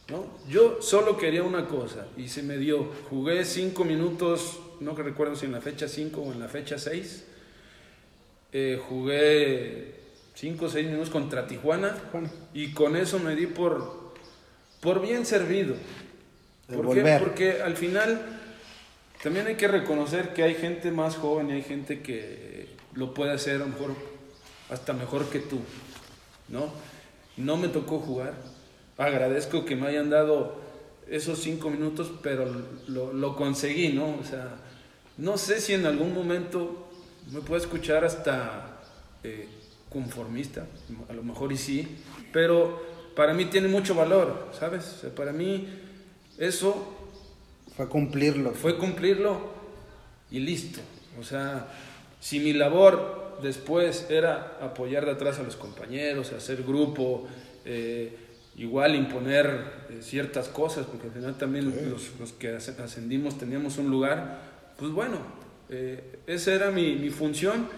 ¿no? 0.08 0.26
Yo 0.48 0.82
solo 0.82 1.16
quería 1.16 1.44
una 1.44 1.68
cosa 1.68 2.08
y 2.16 2.26
se 2.26 2.42
me 2.42 2.58
dio. 2.58 2.90
Jugué 3.08 3.44
cinco 3.44 3.84
minutos, 3.84 4.58
no 4.80 4.96
recuerdo 4.96 5.36
si 5.36 5.46
en 5.46 5.52
la 5.52 5.60
fecha 5.60 5.86
5 5.86 6.20
o 6.20 6.32
en 6.32 6.40
la 6.40 6.48
fecha 6.48 6.78
6. 6.78 7.24
Eh, 8.58 8.80
jugué 8.88 9.92
5 10.34 10.64
o 10.64 10.68
6 10.70 10.86
minutos 10.86 11.10
contra 11.10 11.46
Tijuana 11.46 11.94
y 12.54 12.72
con 12.72 12.96
eso 12.96 13.18
me 13.18 13.36
di 13.36 13.46
por, 13.46 14.14
por 14.80 15.02
bien 15.02 15.26
servido. 15.26 15.74
¿Por 16.66 16.94
qué? 16.94 17.18
Porque 17.20 17.60
al 17.60 17.76
final 17.76 18.18
también 19.22 19.46
hay 19.46 19.56
que 19.56 19.68
reconocer 19.68 20.32
que 20.32 20.42
hay 20.42 20.54
gente 20.54 20.90
más 20.90 21.16
joven 21.16 21.50
y 21.50 21.52
hay 21.52 21.62
gente 21.64 22.00
que 22.00 22.68
lo 22.94 23.12
puede 23.12 23.32
hacer 23.32 23.56
a 23.56 23.58
lo 23.58 23.66
mejor 23.66 23.90
hasta 24.70 24.94
mejor 24.94 25.28
que 25.28 25.40
tú, 25.40 25.60
¿no? 26.48 26.72
No 27.36 27.58
me 27.58 27.68
tocó 27.68 27.98
jugar. 27.98 28.32
Agradezco 28.96 29.66
que 29.66 29.76
me 29.76 29.86
hayan 29.86 30.08
dado 30.08 30.62
esos 31.10 31.40
cinco 31.40 31.68
minutos, 31.68 32.10
pero 32.22 32.46
lo, 32.88 33.12
lo 33.12 33.36
conseguí, 33.36 33.92
¿no? 33.92 34.16
O 34.16 34.24
sea, 34.24 34.56
no 35.18 35.36
sé 35.36 35.60
si 35.60 35.74
en 35.74 35.84
algún 35.84 36.14
momento 36.14 36.85
me 37.32 37.40
puedo 37.40 37.60
escuchar 37.60 38.04
hasta 38.04 38.80
eh, 39.22 39.48
conformista, 39.90 40.66
a 41.08 41.12
lo 41.12 41.22
mejor 41.22 41.52
y 41.52 41.56
sí, 41.56 41.96
pero 42.32 42.82
para 43.14 43.34
mí 43.34 43.46
tiene 43.46 43.68
mucho 43.68 43.94
valor, 43.94 44.50
¿sabes? 44.58 45.06
para 45.16 45.32
mí 45.32 45.68
eso... 46.38 46.92
Fue 47.76 47.88
cumplirlo. 47.88 48.52
Fue 48.52 48.78
cumplirlo 48.78 49.50
y 50.30 50.38
listo. 50.38 50.80
O 51.20 51.24
sea, 51.24 51.68
si 52.20 52.40
mi 52.40 52.52
labor 52.52 53.38
después 53.42 54.06
era 54.08 54.58
apoyar 54.62 55.04
de 55.04 55.12
atrás 55.12 55.38
a 55.38 55.42
los 55.42 55.56
compañeros, 55.56 56.32
hacer 56.32 56.62
grupo, 56.62 57.26
eh, 57.64 58.16
igual 58.56 58.94
imponer 58.94 59.86
eh, 59.90 59.98
ciertas 60.02 60.48
cosas, 60.48 60.86
porque 60.86 61.08
al 61.08 61.12
final 61.12 61.36
también 61.36 61.66
los, 61.66 62.18
los, 62.18 62.32
que 62.32 62.50
ascendimos 62.56 63.36
teníamos 63.36 63.76
un 63.76 63.90
lugar, 63.90 64.40
pues 64.78 64.90
bueno, 64.92 65.18
eh, 65.68 66.18
esa 66.26 66.54
era 66.54 66.70
mi, 66.70 66.96
mi 66.96 67.10
función. 67.10 67.68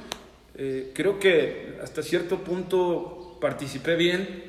Eh, 0.55 0.92
creo 0.94 1.18
que 1.18 1.79
hasta 1.83 2.03
cierto 2.03 2.42
punto 2.42 3.38
participé 3.40 3.96
bien, 3.96 4.44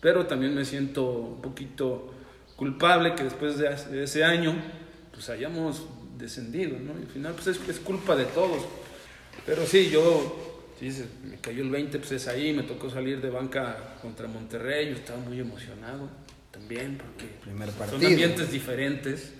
pero 0.00 0.26
también 0.26 0.54
me 0.54 0.64
siento 0.64 1.04
un 1.10 1.42
poquito 1.42 2.14
culpable 2.56 3.14
que 3.14 3.24
después 3.24 3.58
de, 3.58 4.02
ese 4.02 4.24
año 4.24 4.54
pues 5.12 5.28
hayamos 5.28 5.86
descendido, 6.18 6.78
¿no? 6.78 6.98
Y 6.98 7.02
al 7.02 7.08
final 7.08 7.32
pues 7.34 7.46
es, 7.48 7.68
es 7.68 7.78
culpa 7.78 8.16
de 8.16 8.24
todos. 8.24 8.64
Pero 9.46 9.66
sí, 9.66 9.90
yo 9.90 10.50
me 11.24 11.36
cayó 11.36 11.62
el 11.62 11.70
20, 11.70 11.98
pues 11.98 12.12
es 12.12 12.28
ahí, 12.28 12.52
me 12.52 12.62
tocó 12.62 12.88
salir 12.88 13.20
de 13.20 13.28
banca 13.28 13.96
contra 14.00 14.26
Monterrey, 14.28 14.88
yo 14.88 14.94
estaba 14.94 15.20
muy 15.20 15.38
emocionado 15.38 16.08
también, 16.50 16.98
porque 16.98 17.90
son 17.90 18.04
ambientes 18.04 18.50
diferentes, 18.50 19.32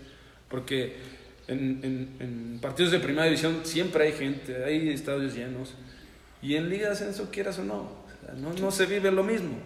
porque 0.49 0.97
en, 1.51 2.17
en, 2.21 2.59
partidos 2.61 2.93
de 2.93 3.01
primera 3.01 3.25
división 3.25 3.61
siempre 3.65 4.05
hay 4.05 4.13
gente, 4.13 4.65
hay 4.65 4.91
estadios 4.91 5.35
llenos, 5.35 5.75
y 6.43 6.55
en 6.57 6.69
Liga 6.69 6.87
de 6.87 6.93
Ascenso, 6.93 7.31
quieras 7.31 7.59
o 7.59 7.65
no, 7.65 7.91
no, 8.37 8.53
no, 8.55 8.71
se 8.71 8.87
vive 8.87 9.11
lo 9.11 9.23
mismo. 9.23 9.59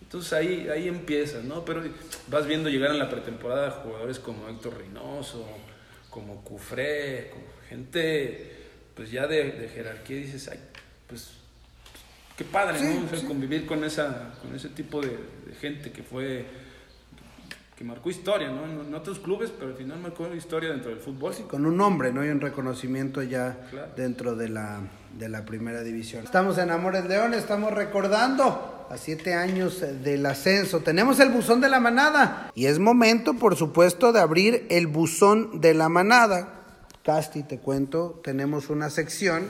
Entonces 0.00 0.32
ahí, 0.32 0.68
ahí 0.68 0.88
empiezas, 0.88 1.44
¿no? 1.44 1.64
Pero 1.64 1.82
vas 2.28 2.46
viendo 2.46 2.70
llegar 2.70 2.90
en 2.90 2.98
la 2.98 3.10
pretemporada 3.10 3.70
jugadores 3.70 4.18
como 4.18 4.48
Héctor 4.48 4.78
Reynoso, 4.78 5.46
como 6.08 6.42
Cufré, 6.42 7.30
como 7.30 7.44
gente 7.68 8.56
pues 8.94 9.10
ya 9.10 9.26
de, 9.26 9.52
de 9.52 9.68
jerarquía, 9.68 10.16
dices, 10.16 10.48
ay, 10.48 10.58
pues 11.06 11.38
qué 12.38 12.44
padre, 12.44 12.80
¿no? 12.80 13.26
convivir 13.26 13.66
con 13.66 13.82
esa, 13.82 14.32
con 14.40 14.54
ese 14.54 14.68
tipo 14.68 15.00
de, 15.00 15.18
gente 15.60 15.90
que 15.90 16.04
fue 16.04 16.46
que 17.78 17.84
marcó 17.84 18.10
historia, 18.10 18.50
¿no? 18.50 18.64
En, 18.64 18.92
otros 18.92 19.20
clubes, 19.20 19.52
pero 19.56 19.70
al 19.70 19.76
final 19.76 20.00
marcó 20.00 20.26
historia 20.34 20.70
dentro 20.70 20.90
del 20.90 20.98
fútbol. 20.98 21.32
Sí, 21.32 21.44
con 21.44 21.64
un 21.64 21.76
nombre, 21.76 22.12
¿no? 22.12 22.26
Y 22.26 22.28
un 22.28 22.40
reconocimiento 22.40 23.22
ya 23.22 23.56
dentro 23.96 24.34
de 24.34 24.48
la, 24.48 24.80
de 25.16 25.28
la 25.28 25.44
primera 25.44 25.82
división. 25.82 26.24
Estamos 26.24 26.58
en 26.58 26.72
Amores 26.72 27.04
León, 27.04 27.34
estamos 27.34 27.72
recordando 27.72 28.88
a 28.90 28.96
siete 28.96 29.34
años 29.34 29.80
del 30.02 30.26
ascenso. 30.26 30.80
Tenemos 30.80 31.20
el 31.20 31.28
buzón 31.28 31.60
de 31.60 31.68
la 31.68 31.78
manada 31.78 32.50
y 32.52 32.66
es 32.66 32.80
momento, 32.80 33.34
por 33.34 33.54
supuesto, 33.54 34.12
de 34.12 34.18
abrir 34.18 34.66
el 34.70 34.88
buzón 34.88 35.60
de 35.60 35.74
la 35.74 35.88
manada. 35.88 36.64
Casti, 37.04 37.44
te 37.44 37.60
cuento, 37.60 38.20
tenemos 38.24 38.70
una 38.70 38.90
sección 38.90 39.46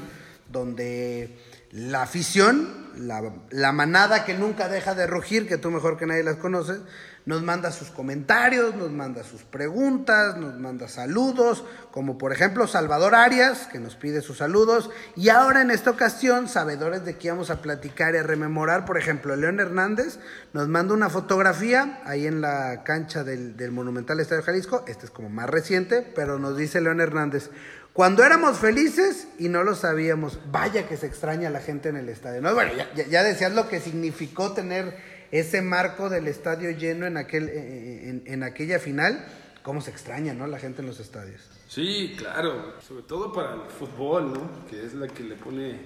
donde 0.53 1.35
la 1.71 2.03
afición, 2.03 2.69
la, 2.97 3.73
manada 3.73 4.25
que 4.25 4.35
nunca 4.35 4.69
deja 4.69 4.95
de 4.95 5.07
rugir, 5.07 5.47
que 5.49 5.59
tú 5.59 5.71
mejor 5.71 5.97
que 5.97 6.07
nadie 6.07 6.23
las 6.23 6.37
conoces, 6.37 6.81
nos 7.29 7.43
manda 7.43 7.71
sus 7.73 7.91
comentarios, 7.91 8.75
nos 8.75 8.91
manda 8.91 9.23
sus 9.23 9.43
preguntas, 9.43 10.39
nos 10.39 10.59
manda 10.59 10.89
saludos, 10.89 11.63
como 11.91 12.17
por 12.17 12.33
ejemplo 12.33 12.67
Salvador 12.67 13.15
Arias, 13.15 13.69
que 13.71 13.79
nos 13.79 13.97
pide 13.97 14.23
sus 14.23 14.39
saludos, 14.39 14.89
y 15.15 15.29
ahora 15.29 15.61
en 15.61 15.71
esta 15.71 15.91
ocasión, 15.91 16.49
sabedores 16.49 17.05
de 17.05 17.19
que 17.19 17.27
íbamos 17.27 17.51
a 17.51 17.61
platicar 17.61 18.15
y 18.15 18.17
a 18.17 18.23
rememorar, 18.23 18.87
por 18.87 18.97
ejemplo, 18.97 19.37
León 19.37 19.61
Hernández 19.61 20.19
nos 20.55 20.69
manda 20.69 20.95
una 20.95 21.11
fotografía 21.11 22.01
ahí 22.07 22.27
en 22.27 22.41
la 22.41 22.83
cancha 22.83 23.25
del, 23.25 23.59
del 23.59 23.73
Monumental 23.73 24.21
Estadio 24.21 24.43
Jalisco, 24.43 24.85
este 24.89 25.05
es 25.05 25.11
como 25.11 25.29
más 25.29 25.51
reciente, 25.51 26.11
pero 26.15 26.39
nos 26.39 26.57
dice 26.57 26.81
León 26.81 27.03
Hernández, 27.03 27.51
cuando 27.93 28.25
éramos 28.25 28.59
felices 28.59 29.27
y 29.41 29.49
no 29.49 29.65
lo 29.65 29.75
sabíamos, 29.75 30.39
vaya 30.53 30.87
que 30.87 30.97
se 30.97 31.07
extraña 31.07 31.51
la 31.51 31.61
gente 31.61 31.89
en 31.89 31.97
el 31.97 32.09
estadio. 32.09 32.41
¿no? 32.41 32.55
Bueno, 32.55 32.71
ya, 32.95 33.23
decías 33.25 33.53
lo 33.53 33.69
que 33.69 33.81
significó 33.81 34.53
tener 34.53 35.18
ese 35.31 35.63
marco 35.63 36.09
del 36.09 36.29
estadio 36.29 36.71
lleno 36.71 37.07
en, 37.07 37.17
aquel, 37.17 37.49
eh, 37.49 37.53
eh, 37.55 38.23
en, 38.27 38.43
aquella 38.43 38.79
final. 38.79 39.25
¿Cómo 39.63 39.81
se 39.81 39.91
extraña 39.91 40.33
¿no? 40.33 40.47
la 40.47 40.59
gente 40.59 40.81
en 40.81 40.87
los 40.87 41.01
estadios? 41.01 41.43
Sí, 41.69 42.15
claro, 42.17 42.75
sobre 42.87 43.03
todo 43.03 43.33
para 43.33 43.55
el 43.55 43.71
fútbol, 43.71 44.33
¿no? 44.33 44.67
que 44.71 44.85
es 44.85 44.95
la 44.95 45.09
que 45.09 45.23
le 45.23 45.35
pone 45.35 45.79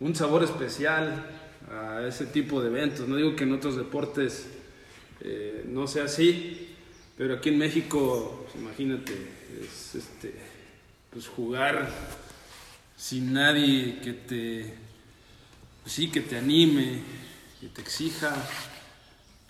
un 0.00 0.14
sabor 0.14 0.42
especial 0.44 1.24
a 1.70 2.06
ese 2.06 2.26
tipo 2.26 2.60
de 2.60 2.68
eventos. 2.68 3.08
No 3.08 3.16
digo 3.16 3.34
que 3.34 3.44
en 3.44 3.52
otros 3.52 3.76
deportes 3.76 4.46
eh, 5.20 5.64
no 5.68 5.86
sea 5.86 6.04
así, 6.04 6.74
pero 7.16 7.34
aquí 7.34 7.48
en 7.48 7.58
México, 7.58 8.44
pues, 8.44 8.62
imagínate, 8.62 9.12
es 9.62 9.94
este 9.94 10.52
pues 11.12 11.28
jugar 11.28 11.90
sin 12.96 13.34
nadie 13.34 14.00
que 14.02 14.12
te, 14.14 14.74
pues 15.82 15.92
sí, 15.92 16.10
que 16.10 16.22
te 16.22 16.38
anime, 16.38 17.00
que 17.62 17.68
te 17.68 17.80
exija, 17.80 18.34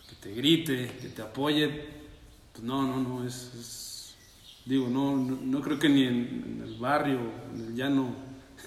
que 0.06 0.16
te 0.16 0.34
grite, 0.34 0.90
que 1.00 1.08
te 1.08 1.22
apoye, 1.22 1.88
pues 2.52 2.62
no, 2.62 2.86
no, 2.86 2.98
no, 2.98 3.26
es, 3.26 4.14
digo, 4.66 4.88
no, 4.88 5.16
no, 5.16 5.62
creo 5.62 5.78
que 5.78 5.88
ni 5.88 6.06
en, 6.06 6.62
el 6.62 6.76
barrio, 6.78 7.20
en 7.54 7.68
el 7.68 7.74
llano, 7.74 8.14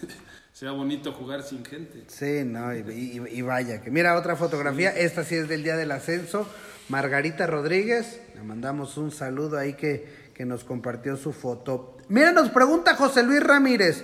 sea 0.52 0.72
bonito 0.72 1.14
jugar 1.14 1.44
sin 1.44 1.64
gente. 1.64 2.06
Sí, 2.08 2.44
no, 2.44 2.76
y, 2.76 3.22
y, 3.32 3.42
vaya, 3.44 3.84
que 3.84 3.92
mira 3.92 4.18
otra 4.18 4.36
fotografía, 4.36 4.90
esta 4.90 5.24
sí 5.24 5.36
es 5.36 5.48
del 5.48 5.62
día 5.62 5.78
del 5.78 5.92
ascenso, 5.92 6.50
Margarita 6.90 7.46
Rodríguez, 7.46 8.20
le 8.34 8.42
mandamos 8.42 8.98
un 8.98 9.12
saludo 9.12 9.60
ahí 9.60 9.76
que, 9.76 10.32
que 10.34 10.44
nos 10.44 10.64
compartió 10.64 11.18
su 11.18 11.34
foto. 11.34 12.00
Mira, 12.10 12.32
nos 12.32 12.50
pregunta 12.50 12.96
José 12.96 13.22
Luis 13.22 13.44
Ramírez, 13.44 14.04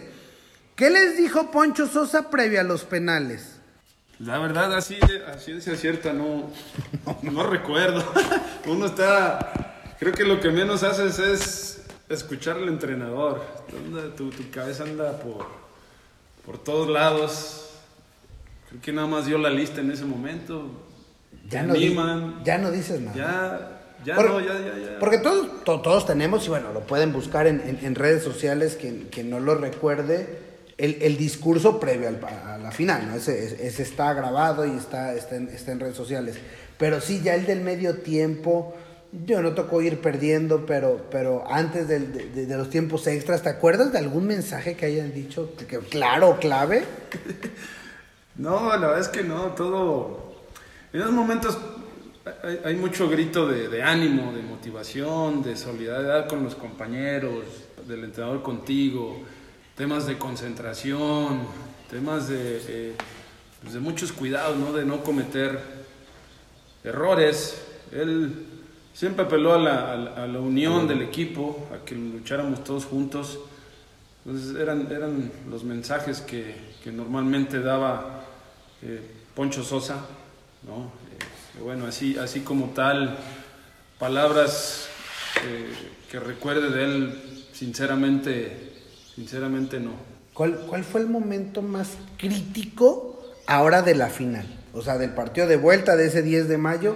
¿qué 0.75 0.91
les 0.91 1.17
dijo 1.17 1.49
Poncho 1.49 1.88
Sosa 1.88 2.30
previo 2.30 2.60
a 2.60 2.63
los 2.63 2.84
penales? 2.86 3.50
La 4.23 4.38
verdad, 4.38 4.73
así, 4.73 4.97
así 5.27 5.51
es 5.51 5.79
cierta, 5.79 6.13
no, 6.13 6.49
no 7.21 7.43
recuerdo. 7.43 8.03
Uno 8.67 8.86
está, 8.86 9.93
creo 9.99 10.13
que 10.13 10.23
lo 10.23 10.39
que 10.39 10.49
menos 10.49 10.84
haces 10.84 11.19
es 11.19 11.84
escuchar 12.10 12.57
al 12.57 12.67
entrenador. 12.67 13.41
Tu, 14.15 14.29
tu 14.29 14.49
cabeza 14.51 14.84
anda 14.84 15.19
por, 15.19 15.47
por 16.45 16.57
todos 16.57 16.89
lados. 16.89 17.71
Creo 18.69 18.81
que 18.81 18.93
nada 18.93 19.07
más 19.07 19.25
dio 19.25 19.38
la 19.38 19.49
lista 19.49 19.81
en 19.81 19.91
ese 19.91 20.05
momento. 20.05 20.69
Ya, 21.49 21.63
no, 21.63 21.73
ya 22.43 22.57
no 22.57 22.71
dices 22.71 23.01
nada. 23.01 23.15
Ya 23.15 23.81
ya 24.03 24.15
no, 24.15 24.39
ya, 24.39 24.53
ya, 24.53 24.77
ya. 24.77 24.99
Porque 24.99 25.19
todos, 25.19 25.63
todos 25.63 26.05
tenemos, 26.05 26.45
y 26.45 26.49
bueno, 26.49 26.73
lo 26.73 26.81
pueden 26.81 27.13
buscar 27.13 27.45
en, 27.45 27.95
redes 27.95 28.23
sociales, 28.23 28.77
quien, 28.79 29.29
no 29.29 29.39
lo 29.39 29.55
recuerde, 29.55 30.39
el, 30.81 31.17
discurso 31.17 31.79
previo 31.79 32.09
a 32.09 32.57
la 32.57 32.71
final, 32.71 33.07
¿no? 33.07 33.15
Ese, 33.15 33.81
está 33.81 34.13
grabado 34.13 34.65
y 34.65 34.75
está, 34.75 35.13
está, 35.13 35.35
en, 35.35 35.79
redes 35.79 35.95
sociales. 35.95 36.35
Pero 36.77 36.99
sí, 36.99 37.21
ya 37.23 37.35
el 37.35 37.45
del 37.45 37.61
medio 37.61 37.97
tiempo, 37.97 38.75
yo 39.25 39.41
no 39.41 39.53
tocó 39.53 39.81
ir 39.81 40.01
perdiendo, 40.01 40.65
pero, 40.65 41.05
pero 41.11 41.43
antes 41.47 41.87
de, 41.87 41.99
de, 41.99 42.57
los 42.57 42.69
tiempos 42.69 43.05
extras, 43.05 43.43
¿te 43.43 43.49
acuerdas 43.49 43.91
de 43.91 43.99
algún 43.99 44.25
mensaje 44.25 44.75
que 44.75 44.87
hayan 44.87 45.13
dicho 45.13 45.53
que, 45.55 45.77
claro, 45.79 46.37
clave? 46.39 46.83
no, 48.37 48.69
la 48.69 48.87
verdad 48.87 48.99
es 48.99 49.09
que 49.09 49.23
no, 49.23 49.51
todo... 49.51 50.31
En 50.93 50.99
esos 50.99 51.13
momentos 51.13 51.57
hay, 52.63 52.75
mucho 52.75 53.09
grito 53.09 53.47
de, 53.47 53.81
ánimo, 53.81 54.31
de 54.33 54.41
motivación, 54.41 55.41
de 55.41 55.55
solidaridad 55.55 56.27
con 56.27 56.43
los 56.43 56.55
compañeros, 56.55 57.45
del 57.87 58.03
entrenador 58.03 58.43
contigo, 58.43 59.21
temas 59.81 60.05
de 60.05 60.19
concentración, 60.19 61.39
temas 61.89 62.27
de, 62.27 62.61
eh, 62.67 62.93
pues 63.63 63.73
de 63.73 63.79
muchos 63.79 64.11
cuidados, 64.11 64.55
¿no? 64.55 64.73
de 64.73 64.85
no 64.85 65.03
cometer 65.03 65.59
errores. 66.83 67.59
Él 67.91 68.45
siempre 68.93 69.25
apeló 69.25 69.55
a 69.55 69.57
la, 69.57 70.39
unión 70.39 70.87
del 70.87 71.01
equipo, 71.01 71.67
a 71.73 71.83
que 71.83 71.95
lucháramos 71.95 72.63
todos 72.63 72.85
juntos. 72.85 73.39
Entonces 74.23 74.55
eran, 74.55 74.87
eran 74.91 75.31
los 75.49 75.63
mensajes 75.63 76.21
que, 76.21 76.53
normalmente 76.91 77.59
daba 77.59 78.21
eh, 78.83 79.01
Poncho 79.33 79.63
Sosa, 79.63 80.05
¿no? 80.61 80.91
bueno, 81.59 81.87
así, 81.87 82.19
así 82.19 82.41
como 82.41 82.67
tal, 82.75 83.17
palabras 83.97 84.89
eh, 85.43 85.73
que 86.11 86.19
recuerde 86.19 86.69
de 86.69 86.83
él, 86.83 87.47
sinceramente, 87.51 88.70
sinceramente 89.15 89.80
no. 89.80 89.91
¿Cuál, 90.34 90.58
¿Cuál 90.67 90.84
fue 90.84 91.02
el 91.02 91.08
momento 91.08 91.62
más 91.62 91.97
crítico 92.17 93.21
ahora 93.47 93.82
de 93.82 93.95
la 93.95 94.10
final? 94.10 94.45
O 94.74 94.82
sea, 94.82 94.97
del 94.97 95.12
partido 95.12 95.47
de 95.47 95.58
vuelta 95.58 95.95
de 95.95 96.08
ese 96.08 96.21
10 96.21 96.47
de 96.47 96.58
mayo. 96.58 96.95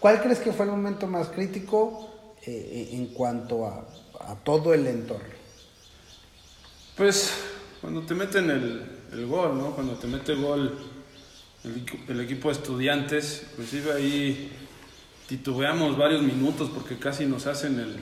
¿Cuál 0.00 0.20
crees 0.22 0.38
que 0.38 0.52
fue 0.52 0.66
el 0.66 0.70
momento 0.70 1.06
más 1.06 1.28
crítico 1.28 2.34
eh, 2.46 2.90
en 2.92 3.06
cuanto 3.06 3.66
a, 3.66 3.86
a, 4.20 4.34
todo 4.44 4.74
el 4.74 4.86
entorno? 4.86 5.34
Pues 6.96 7.32
cuando 7.80 8.02
te 8.02 8.14
meten 8.14 8.50
el, 8.50 8.82
el 9.12 9.26
gol, 9.26 9.56
¿no? 9.56 9.70
Cuando 9.70 9.94
te 9.94 10.06
mete 10.06 10.32
el 10.32 10.42
gol 10.42 10.78
el, 12.08 12.20
equipo 12.20 12.48
de 12.48 12.54
estudiantes, 12.54 13.46
inclusive 13.52 13.92
ahí 13.92 14.50
titubeamos 15.26 15.96
varios 15.96 16.22
minutos 16.22 16.70
porque 16.72 16.98
casi 16.98 17.24
nos 17.24 17.46
hacen 17.46 17.80
el, 17.80 17.96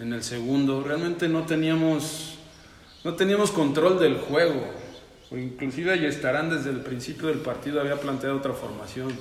en 0.00 0.12
el 0.12 0.22
segundo. 0.24 0.82
Realmente 0.82 1.28
no 1.28 1.46
teníamos, 1.46 2.31
no 3.04 3.14
teníamos 3.14 3.50
control 3.50 3.98
del 3.98 4.18
juego. 4.18 4.62
Inclusive 5.30 6.06
estarán 6.06 6.50
desde 6.50 6.70
el 6.70 6.80
principio 6.80 7.28
del 7.28 7.38
partido 7.38 7.80
había 7.80 7.98
planteado 7.98 8.36
otra 8.36 8.52
formación 8.52 9.12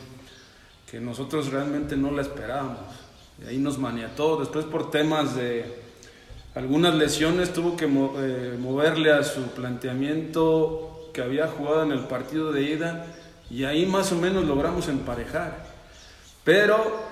que 0.90 1.00
nosotros 1.00 1.52
realmente 1.52 1.96
no 1.96 2.12
la 2.12 2.22
esperábamos. 2.22 2.80
Y 3.42 3.48
ahí 3.48 3.58
nos 3.58 3.78
maniató. 3.78 4.38
Después 4.38 4.66
por 4.66 4.92
temas 4.92 5.36
de 5.36 5.66
algunas 6.54 6.94
lesiones 6.96 7.54
tuvo 7.54 7.78
que 7.78 7.86
eh, 7.86 8.58
moverle 8.60 9.14
a 9.14 9.24
su 9.24 9.42
planteamiento 9.52 11.10
que 11.14 11.22
había 11.22 11.48
jugado 11.48 11.84
en 11.84 11.94
el 11.94 12.02
partido 12.02 12.52
de 12.52 12.64
ida 12.64 13.06
y 13.50 13.64
ahí 13.64 13.86
más 13.86 14.12
o 14.12 14.16
menos 14.16 14.46
logramos 14.46 14.90
emparejar. 14.90 15.66
Pero 16.44 17.11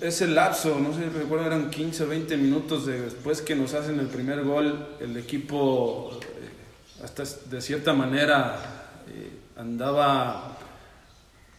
ese 0.00 0.26
lapso, 0.26 0.78
no 0.80 0.94
sé 0.94 1.04
si 1.04 1.08
recuerdo, 1.10 1.46
eran 1.46 1.70
15 1.70 2.04
o 2.04 2.08
20 2.08 2.36
minutos 2.36 2.86
después 2.86 3.42
que 3.42 3.54
nos 3.54 3.74
hacen 3.74 4.00
el 4.00 4.06
primer 4.06 4.42
gol, 4.42 4.96
el 5.00 5.16
equipo 5.16 6.18
eh, 6.22 7.04
hasta 7.04 7.24
de 7.50 7.60
cierta 7.60 7.92
manera 7.92 8.56
eh, 9.08 9.30
andaba 9.56 10.56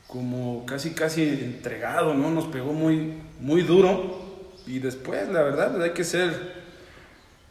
como 0.08 0.66
casi 0.66 0.92
casi 0.92 1.24
entregado, 1.24 2.14
¿no? 2.14 2.32
Nos 2.32 2.46
pegó 2.46 2.74
muy, 2.74 3.14
muy 3.40 3.62
duro 3.62 4.46
y 4.66 4.80
después, 4.80 5.28
la 5.30 5.44
verdad, 5.44 5.82
hay 5.82 5.92
que 5.92 6.04
ser 6.04 6.64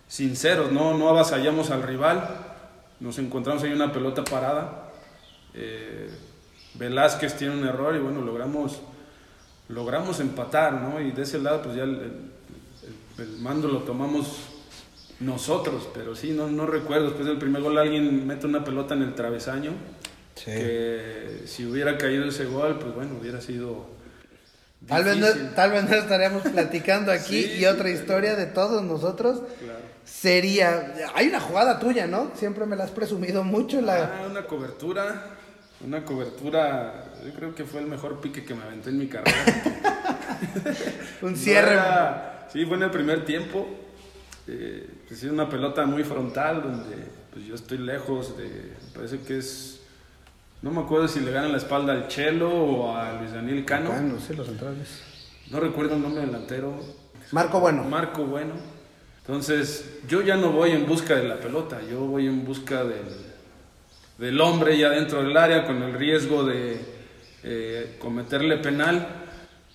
sinceros, 0.08 0.72
¿no? 0.72 0.96
No 0.96 1.08
avasallamos 1.08 1.70
al 1.70 1.82
rival, 1.82 2.28
nos 2.98 3.18
encontramos 3.18 3.62
ahí 3.62 3.72
una 3.72 3.92
pelota 3.92 4.24
parada, 4.24 4.90
eh, 5.54 6.10
Velázquez 6.74 7.36
tiene 7.36 7.54
un 7.54 7.66
error 7.66 7.94
y 7.94 7.98
bueno, 7.98 8.20
logramos, 8.20 8.80
logramos 9.68 10.20
empatar, 10.20 10.72
¿no? 10.74 11.00
Y 11.00 11.12
de 11.12 11.22
ese 11.22 11.38
lado 11.38 11.62
pues 11.62 11.76
ya 11.76 11.84
el, 11.84 12.30
mando 13.38 13.68
lo 13.68 13.80
tomamos 13.80 14.38
nosotros, 15.20 15.88
pero 15.94 16.14
sí, 16.14 16.30
no, 16.30 16.48
no 16.48 16.66
recuerdo, 16.66 17.06
después 17.06 17.26
del 17.26 17.38
primer 17.38 17.62
gol 17.62 17.78
alguien 17.78 18.26
mete 18.26 18.46
una 18.46 18.62
pelota 18.62 18.94
en 18.94 19.02
el 19.02 19.14
travesaño 19.14 19.72
que 20.44 21.42
si 21.46 21.64
hubiera 21.64 21.96
caído 21.96 22.26
ese 22.26 22.44
gol, 22.44 22.78
pues 22.78 22.94
bueno, 22.94 23.16
hubiera 23.20 23.40
sido... 23.40 23.86
Tal 24.86 25.04
vez, 25.04 25.16
no, 25.16 25.26
tal 25.54 25.72
vez 25.72 25.88
no 25.88 25.96
estaríamos 25.96 26.42
platicando 26.52 27.10
aquí 27.10 27.38
y 27.58 27.64
otra 27.64 27.90
historia 27.90 28.36
de 28.36 28.46
todos 28.46 28.82
nosotros 28.82 29.40
sería, 30.04 30.94
hay 31.14 31.28
una 31.28 31.40
jugada 31.40 31.78
tuya, 31.78 32.06
¿no? 32.06 32.30
Siempre 32.36 32.66
me 32.66 32.76
la 32.76 32.84
has 32.84 32.90
presumido 32.90 33.42
mucho. 33.42 33.80
La... 33.80 34.20
Ah, 34.20 34.26
una 34.30 34.46
cobertura, 34.46 35.36
una 35.84 36.04
cobertura, 36.04 37.05
yo 37.26 37.32
creo 37.34 37.54
que 37.54 37.64
fue 37.64 37.80
el 37.80 37.86
mejor 37.86 38.20
pique 38.20 38.44
que 38.44 38.54
me 38.54 38.62
aventé 38.62 38.90
en 38.90 38.98
mi 38.98 39.08
carrera. 39.08 39.36
Un 41.22 41.36
cierre. 41.36 41.78
sí, 42.52 42.64
fue 42.64 42.76
en 42.76 42.84
el 42.84 42.90
primer 42.90 43.24
tiempo. 43.24 43.66
Eh, 44.48 44.88
pues 45.08 45.24
una 45.24 45.48
pelota 45.48 45.84
muy 45.86 46.04
frontal 46.04 46.62
donde 46.62 46.96
pues 47.32 47.44
yo 47.44 47.56
estoy 47.56 47.78
lejos 47.78 48.38
de, 48.38 48.74
parece 48.94 49.18
que 49.22 49.38
es 49.38 49.80
no 50.62 50.70
me 50.70 50.80
acuerdo 50.82 51.08
si 51.08 51.18
le 51.20 51.32
ganan 51.32 51.50
la 51.50 51.58
espalda 51.58 51.92
al 51.92 52.06
Chelo 52.06 52.48
o 52.48 52.96
a 52.96 53.14
Luis 53.14 53.32
Daniel 53.32 53.64
Cano. 53.64 53.90
Cano, 53.90 54.18
sí, 54.20 54.34
los 54.34 54.46
centrales. 54.46 55.02
No 55.50 55.60
recuerdo 55.60 55.96
el 55.96 56.02
nombre 56.02 56.24
delantero. 56.24 56.78
Marco 57.32 57.60
Bueno. 57.60 57.84
Marco 57.84 58.24
Bueno. 58.24 58.54
Entonces, 59.20 59.98
yo 60.08 60.22
ya 60.22 60.36
no 60.36 60.52
voy 60.52 60.70
en 60.70 60.86
busca 60.86 61.16
de 61.16 61.24
la 61.24 61.38
pelota, 61.38 61.80
yo 61.90 62.00
voy 62.00 62.28
en 62.28 62.44
busca 62.44 62.84
del, 62.84 63.08
del 64.18 64.40
hombre 64.40 64.78
ya 64.78 64.90
dentro 64.90 65.22
del 65.22 65.36
área 65.36 65.66
con 65.66 65.82
el 65.82 65.94
riesgo 65.94 66.44
de 66.44 66.95
eh, 67.46 67.96
cometerle 67.98 68.58
penal. 68.58 69.24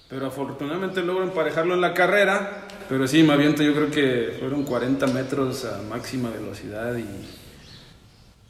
Pero 0.08 0.28
afortunadamente 0.28 1.02
logro 1.02 1.24
emparejarlo 1.24 1.74
en 1.74 1.82
la 1.82 1.96
carrera. 1.96 2.68
Pero 2.88 3.08
sí, 3.08 3.24
me 3.24 3.34
aviento, 3.34 3.64
yo 3.64 3.74
creo 3.74 3.90
que 3.90 4.36
fueron 4.40 4.64
40 4.64 5.08
metros 5.08 5.66
a 5.66 5.82
máxima 5.82 6.30
velocidad 6.30 6.96
y 6.98 7.06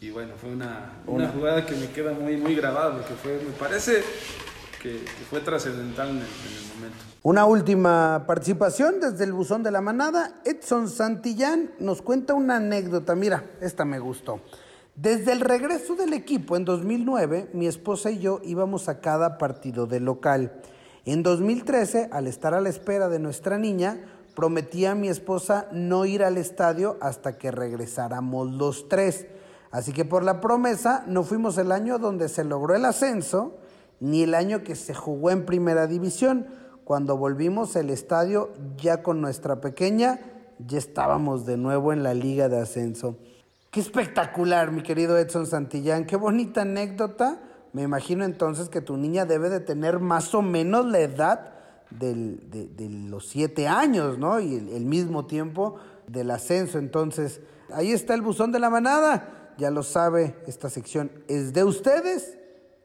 y 0.02 0.10
bueno, 0.10 0.34
fue 0.36 0.50
una, 0.50 0.94
una, 1.06 1.30
jugada 1.30 1.64
que 1.64 1.76
me 1.76 1.88
queda 1.92 2.12
muy, 2.12 2.36
muy 2.36 2.56
grabada, 2.56 2.94
porque 2.94 3.14
fue, 3.14 3.34
me 3.34 3.52
parece 3.52 4.02
que, 4.82 5.06
fue 5.30 5.42
trascendental 5.42 6.10
en, 6.10 6.16
el 6.16 6.76
momento. 6.76 6.98
Una 7.22 7.46
última 7.46 8.24
participación 8.26 9.00
desde 9.00 9.26
el 9.26 9.32
buzón 9.32 9.62
de 9.62 9.70
la 9.70 9.80
manada. 9.80 10.34
Edson 10.44 10.90
Santillán 10.90 11.70
nos 11.78 12.02
cuenta 12.02 12.34
una 12.34 12.56
anécdota. 12.56 13.14
Mira, 13.14 13.44
esta 13.62 13.86
me 13.86 14.00
gustó. 14.00 14.42
Desde 14.96 15.32
el 15.32 15.40
regreso 15.40 15.96
del 15.96 16.12
equipo 16.14 16.58
en 16.58 16.66
2009, 16.66 17.52
mi 17.54 17.66
esposa 17.66 18.12
y 18.12 18.20
yo 18.20 18.42
íbamos 18.44 18.90
a 18.90 19.00
cada 19.00 19.38
partido 19.38 19.88
de 19.88 20.02
local. 20.02 20.52
En 21.06 21.24
2013, 21.24 22.10
al 22.12 22.28
estar 22.28 22.54
a 22.54 22.62
la 22.62 22.70
espera 22.70 23.08
de 23.08 23.18
nuestra 23.18 23.58
niña, 23.58 24.02
prometí 24.36 24.86
a 24.86 24.94
mi 24.94 25.08
esposa 25.08 25.68
no 25.72 26.06
ir 26.06 26.24
al 26.24 26.38
estadio 26.38 26.98
hasta 27.02 27.38
que 27.38 27.52
regresáramos 27.52 28.52
los 28.52 28.90
tres. 28.90 29.28
Así 29.72 29.94
que 29.94 30.04
por 30.04 30.24
la 30.24 30.42
promesa 30.42 31.06
no 31.08 31.24
fuimos 31.24 31.58
el 31.58 31.72
año 31.72 31.98
donde 31.98 32.28
se 32.28 32.44
logró 32.44 32.76
el 32.76 32.84
ascenso, 32.84 33.58
ni 34.02 34.24
el 34.24 34.36
año 34.36 34.64
que 34.64 34.76
se 34.76 34.94
jugó 34.94 35.32
en 35.32 35.46
primera 35.46 35.88
división. 35.88 36.48
Cuando 36.84 37.16
volvimos 37.16 37.78
al 37.78 37.90
estadio 37.90 38.52
ya 38.76 39.02
con 39.02 39.22
nuestra 39.22 39.62
pequeña, 39.62 40.20
ya 40.60 40.78
estábamos 40.78 41.46
de 41.46 41.56
nuevo 41.56 41.94
en 41.94 42.04
la 42.04 42.14
liga 42.14 42.50
de 42.50 42.60
ascenso. 42.60 43.16
Qué 43.72 43.80
espectacular, 43.80 44.72
mi 44.72 44.84
querido 44.84 45.18
Edson 45.18 45.48
Santillán, 45.48 46.06
qué 46.06 46.18
bonita 46.18 46.62
anécdota. 46.62 47.40
Me 47.74 47.84
imagino 47.84 48.26
entonces 48.26 48.70
que 48.70 48.82
tu 48.82 48.98
niña 48.98 49.26
debe 49.26 49.50
de 49.50 49.62
tener 49.62 50.00
más 50.00 50.36
o 50.36 50.42
menos 50.42 50.86
la 50.86 51.00
edad 51.00 51.54
de, 51.90 52.38
los 53.10 53.28
siete 53.28 53.68
años, 53.68 54.18
¿no? 54.18 54.40
Y 54.40 54.56
el 54.56 54.86
mismo 54.86 55.26
tiempo 55.26 55.78
del 56.08 56.32
ascenso. 56.32 56.78
Entonces, 56.78 57.40
ahí 57.74 57.92
está 57.92 58.14
el 58.14 58.22
buzón 58.22 58.52
de 58.52 58.60
la 58.60 58.70
manada 58.70 59.42
ya 59.62 59.72
lo 59.72 59.84
sabe, 59.84 60.36
esta 60.48 60.70
sección 60.70 61.12
es 61.28 61.54
de 61.54 61.64
ustedes 61.64 62.38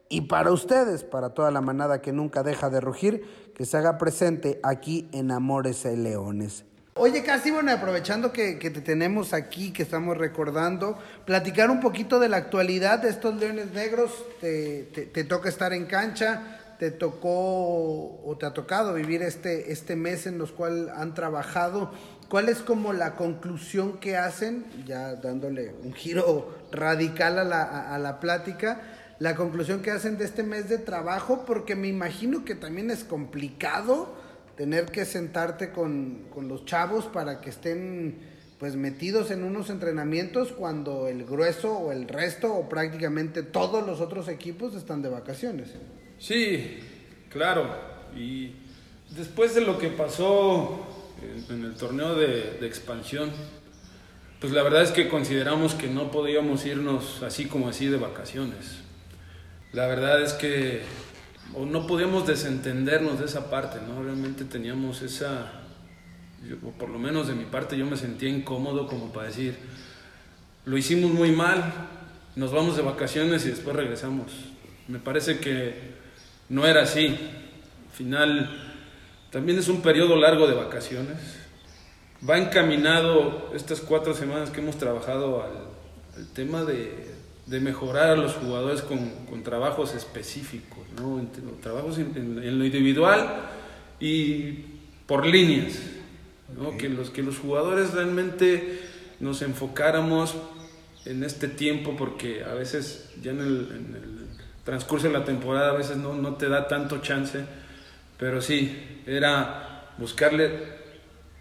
y 0.09 0.22
para 0.22 0.53
ustedes, 0.53 1.05
para 1.05 1.31
toda 1.31 1.51
la 1.51 1.61
manada 1.61 2.03
que 2.03 2.12
nunca 2.12 2.42
deja 2.42 2.70
de 2.70 2.81
rugir, 2.81 3.25
que 3.55 3.64
se 3.64 3.79
haga 3.79 3.99
presente 3.99 4.61
aquí 4.62 5.09
en 5.12 5.31
Amores 5.31 5.85
y 5.87 5.96
Leones. 5.96 6.64
Oye, 6.98 7.22
casi 7.22 7.50
bueno, 7.50 7.70
aprovechando 7.72 8.32
que, 8.32 8.54
te 8.54 8.80
tenemos 8.80 9.35
aquí, 9.35 9.70
que 9.72 9.82
estamos 9.82 10.16
recordando, 10.16 10.98
platicar 11.26 11.70
un 11.70 11.80
poquito 11.80 12.18
de 12.18 12.30
la 12.30 12.38
actualidad 12.38 13.00
de 13.00 13.11
estos 13.11 13.37
Leones 13.37 13.72
Negros. 13.72 14.11
Te, 14.40 14.85
te, 14.85 15.24
toca 15.24 15.50
estar 15.50 15.74
en 15.74 15.85
cancha, 15.85 16.74
te 16.78 16.90
tocó 16.90 18.22
o 18.24 18.37
te 18.38 18.46
ha 18.46 18.54
tocado 18.54 18.94
vivir 18.94 19.22
este, 19.22 19.72
este 19.72 19.94
mes 19.94 20.26
en 20.26 20.38
los 20.38 20.52
cuales 20.52 20.88
han 20.96 21.12
trabajado 21.12 21.92
¿Cuál 22.28 22.48
es 22.48 22.59
como 22.59 22.92
la 22.92 23.14
conclusión 23.14 23.98
que 23.98 24.16
hacen, 24.16 24.64
ya 24.85 25.14
dándole 25.14 25.72
un 25.85 25.92
giro 25.92 26.56
radical 26.72 27.38
a 27.38 27.44
la, 27.44 27.62
a, 27.62 27.98
la 27.98 28.18
plática, 28.18 28.80
la 29.20 29.37
conclusión 29.37 29.80
que 29.80 29.92
hacen 29.92 30.18
de 30.18 30.24
este 30.24 30.42
mes 30.42 30.68
de 30.68 30.78
trabajo? 30.78 31.44
Porque 31.46 31.76
me 31.76 31.87
imagino 31.87 32.44
que 32.44 32.56
también 32.56 32.90
es 32.90 33.04
complicado 33.04 34.16
tener 34.56 34.86
que 34.86 35.04
sentarte 35.04 35.70
con, 35.70 36.26
con 36.32 36.48
los 36.48 36.64
chavos 36.64 37.06
para 37.06 37.40
que 37.40 37.50
estén 37.50 38.36
pues 38.58 38.74
metidos 38.74 39.30
en 39.30 39.44
unos 39.44 39.68
entrenamientos 39.68 40.52
cuando 40.52 41.08
el 41.08 41.24
grueso 41.24 41.76
o 41.76 41.92
el 41.92 42.08
resto 42.08 42.54
o 42.54 42.68
prácticamente 42.68 43.42
todos 43.42 43.86
los 43.86 44.00
otros 44.00 44.28
equipos 44.28 44.74
están 44.74 45.02
de 45.02 45.10
vacaciones. 45.10 45.74
Sí, 46.18 46.78
claro. 47.28 47.68
Y 48.16 48.54
después 49.14 49.54
de 49.54 49.60
lo 49.60 49.78
que 49.78 49.88
pasó 49.88 50.86
en, 51.50 51.64
el 51.64 51.74
torneo 51.74 52.14
de, 52.14 52.66
expansión, 52.66 53.30
pues 54.40 54.52
la 54.52 54.62
verdad 54.62 54.82
es 54.82 54.90
que 54.90 55.08
consideramos 55.08 55.74
que 55.74 55.88
no 55.88 56.10
podíamos 56.10 56.64
irnos 56.64 57.22
así 57.22 57.46
como 57.46 57.68
así 57.68 57.88
de 57.88 57.98
vacaciones. 57.98 58.78
La 59.72 59.86
verdad 59.86 60.22
es 60.22 60.32
que 60.32 60.80
no 61.54 61.87
podíamos 61.87 62.26
desentendernos 62.26 63.18
de 63.18 63.26
esa 63.26 63.50
parte, 63.50 63.78
¿no? 63.87 64.02
Realmente 64.02 64.44
teníamos 64.44 65.02
esa, 65.02 65.52
o 66.64 66.70
por 66.72 66.90
lo 66.90 66.98
menos 66.98 67.28
de 67.28 67.35
mi 67.35 67.44
parte 67.44 67.76
yo 67.78 67.87
me 67.87 67.96
sentía 67.96 68.28
incómodo 68.28 68.87
como 68.87 69.12
para 69.12 69.28
decir, 69.28 69.56
lo 70.64 70.76
hicimos 70.76 71.11
muy 71.11 71.32
mal, 71.32 71.72
nos 72.35 72.52
vamos 72.52 72.76
de 72.76 72.82
vacaciones 72.82 73.46
y 73.46 73.50
después 73.50 73.74
regresamos. 73.74 74.32
Me 74.88 74.98
parece 74.98 75.38
que 75.38 75.94
no 76.48 76.66
era 76.66 76.82
así. 76.82 77.06
Al 77.09 77.96
final 77.96 78.74
también 79.30 79.59
es 79.59 79.68
un 79.68 79.80
periodo 79.80 80.16
largo 80.16 80.46
de 80.46 80.54
vacaciones. 80.54 81.16
Va 82.28 82.38
encaminado 82.38 83.52
estas 83.54 83.80
cuatro 83.80 84.14
semanas 84.14 84.50
que 84.50 84.61
hemos 84.61 84.76
trabajado 84.76 85.42
al, 85.42 86.26
tema 86.35 86.64
de, 86.64 87.14
mejorar 87.46 88.11
a 88.11 88.16
los 88.16 88.35
jugadores 88.35 88.82
con, 88.82 89.42
trabajos 89.42 89.94
específicos, 89.94 90.85
¿no? 90.98 91.24
trabajos 91.62 91.98
en, 91.98 92.59
lo 92.59 92.64
individual 92.64 93.48
y 94.00 94.64
por 95.06 95.26
líneas. 95.26 95.78
Que, 96.78 96.88
los, 96.88 97.11
que 97.11 97.22
los 97.22 97.38
jugadores 97.38 97.92
realmente 97.92 98.80
nos 99.18 99.42
enfocáramos 99.42 100.37
en 101.04 101.24
este 101.24 101.48
tiempo 101.48 101.96
porque 101.96 102.44
a 102.44 102.54
veces 102.54 103.11
ya 103.20 103.32
en 103.32 103.40
el, 103.40 104.26
transcurso 104.64 105.09
de 105.09 105.12
la 105.12 105.24
temporada 105.24 105.70
a 105.70 105.74
veces 105.74 105.96
no, 105.96 106.14
no 106.14 106.35
te 106.35 106.48
da 106.48 106.66
tanto 106.66 106.98
chance 106.98 107.44
pero 108.18 108.40
sí, 108.40 109.02
era 109.06 109.92
buscarle 109.98 110.50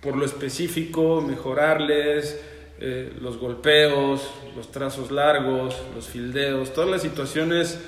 por 0.02 0.18
lo 0.18 0.26
específico, 0.26 1.22
mejorarles 1.22 2.40
eh, 2.80 3.14
los 3.22 3.38
golpeos, 3.38 4.30
los 4.56 4.72
trazos 4.72 5.12
largos, 5.12 5.76
los 5.96 6.08
fildeos, 6.08 6.74
todas 6.74 6.90
las 6.90 7.02
situaciones 7.02 7.80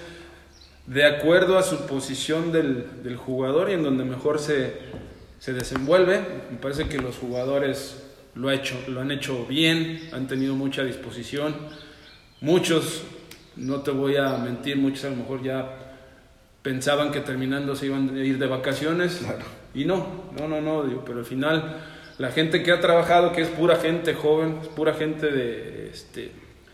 de 0.86 1.06
acuerdo 1.06 1.58
a 1.58 1.64
su 1.64 1.86
posición 1.86 2.52
del, 2.52 3.04
del 3.04 3.18
jugador 3.18 3.70
y 3.70 3.74
en 3.74 3.84
donde 3.84 4.06
mejor 4.06 4.40
se, 4.40 4.74
se 5.40 5.54
desenvuelve. 5.54 6.22
Me 6.52 6.58
parece 6.58 6.88
que 6.88 6.98
los 7.00 7.18
jugadores 7.18 8.04
lo, 8.36 8.50
ha 8.50 8.56
hecho, 8.56 8.76
lo 8.88 9.02
han 9.02 9.12
hecho 9.12 9.46
bien, 9.46 10.10
han 10.14 10.28
tenido 10.28 10.56
mucha 10.56 10.84
disposición. 10.84 11.56
Muchos, 12.40 13.04
no 13.56 13.82
te 13.82 13.92
voy 13.92 14.16
a 14.16 14.38
mentir, 14.38 14.78
muchos 14.78 15.06
a 15.06 15.10
lo 15.10 15.18
mejor 15.18 15.44
ya 15.44 15.88
pensaban 16.62 17.12
que 17.12 17.22
terminando 17.22 17.76
se 17.76 17.88
iban 17.88 18.16
a 18.16 18.24
ir 18.24 18.38
de 18.38 18.48
vacaciones 18.48 19.22
y 19.74 19.86
no, 19.86 20.26
no, 20.38 20.48
no, 20.48 20.62
no, 20.62 20.84
digo, 20.84 21.04
pero 21.06 21.20
al 21.20 21.26
final 21.26 21.78
la 22.18 22.32
gente 22.32 22.64
que 22.64 22.72
ha 22.72 22.80
trabajado, 22.80 23.32
que 23.32 23.42
es 23.42 23.50
pura 23.50 23.76
gente 23.78 24.14
joven, 24.14 24.60
pura 24.76 24.94
gente 24.94 25.28
de 25.28 25.90
este, 25.90 26.32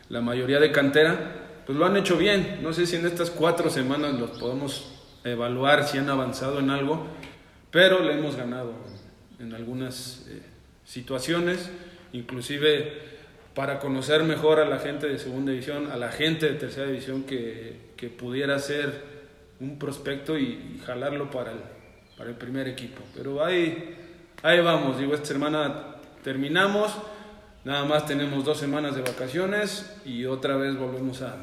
la 0.10 0.22
mayoría 0.22 0.60
de 0.60 0.72
cantera, 0.72 1.18
pues 1.66 1.78
lo 1.78 1.86
han 1.86 1.98
hecho 1.98 2.18
bien. 2.18 2.60
No 2.62 2.74
sé 2.74 2.86
si 2.86 2.96
en 2.96 3.06
estas 3.06 3.30
cuatro 3.30 3.70
semanas 3.70 4.14
los 4.14 4.32
podemos 4.32 4.94
evaluar 5.24 5.88
si 5.88 5.98
han 5.98 6.10
avanzado 6.10 6.60
en 6.60 6.70
algo, 6.70 7.08
pero 7.72 8.00
le 8.04 8.14
hemos 8.14 8.36
ganado 8.36 8.74
en 9.40 9.54
algunas 9.54 10.26
eh, 10.30 10.42
situaciones, 10.86 11.70
inclusive 12.14 13.14
para 13.54 13.80
conocer 13.80 14.24
mejor 14.24 14.60
a 14.60 14.66
la 14.66 14.80
gente 14.80 15.08
de 15.08 15.20
segunda 15.20 15.52
división, 15.52 15.92
a 15.92 15.98
la 15.98 16.12
gente 16.12 16.48
de 16.48 16.54
tercera 16.54 16.88
división 16.88 17.24
que, 17.24 17.94
pudiera 18.18 18.60
ser 18.60 19.02
un 19.62 19.80
prospecto 19.80 20.38
y, 20.38 20.82
jalarlo 20.86 21.32
para 21.32 21.52
el, 21.52 21.60
para 22.18 22.30
el 22.30 22.36
primer 22.36 22.68
equipo. 22.68 23.02
Pero 23.16 23.46
ahí, 23.46 23.96
ahí 24.44 24.62
vamos, 24.62 25.00
digo, 25.00 25.16
esta 25.16 25.26
semana 25.26 25.96
terminamos, 26.24 26.94
nada 27.64 27.86
más 27.86 28.06
tenemos 28.06 28.46
dos 28.46 28.60
semanas 28.60 28.96
de 28.96 29.02
vacaciones 29.02 29.90
y 30.06 30.26
otra 30.26 30.56
vez 30.58 30.78
volvemos 30.78 31.24
a, 31.24 31.38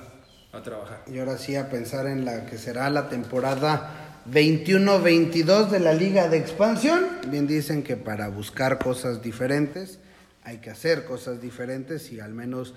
a 0.52 0.62
trabajar. 0.62 1.02
Y 1.06 1.18
ahora 1.18 1.36
sí 1.38 1.56
a 1.56 1.68
pensar 1.68 2.06
en 2.06 2.24
la 2.24 2.46
que 2.46 2.58
será 2.58 2.88
la 2.90 3.08
temporada 3.08 4.22
21-22 4.30 5.70
de 5.70 5.80
la 5.80 5.94
Liga 5.94 6.28
de 6.28 6.38
Expansión. 6.38 7.04
Bien 7.26 7.46
dicen 7.46 7.82
que 7.82 7.96
para 7.96 8.28
buscar 8.28 8.78
cosas 8.78 9.22
diferentes 9.22 9.98
hay 10.44 10.58
que 10.58 10.70
hacer 10.70 11.04
cosas 11.04 11.40
diferentes 11.40 12.12
y 12.12 12.20
al 12.20 12.32
menos 12.32 12.74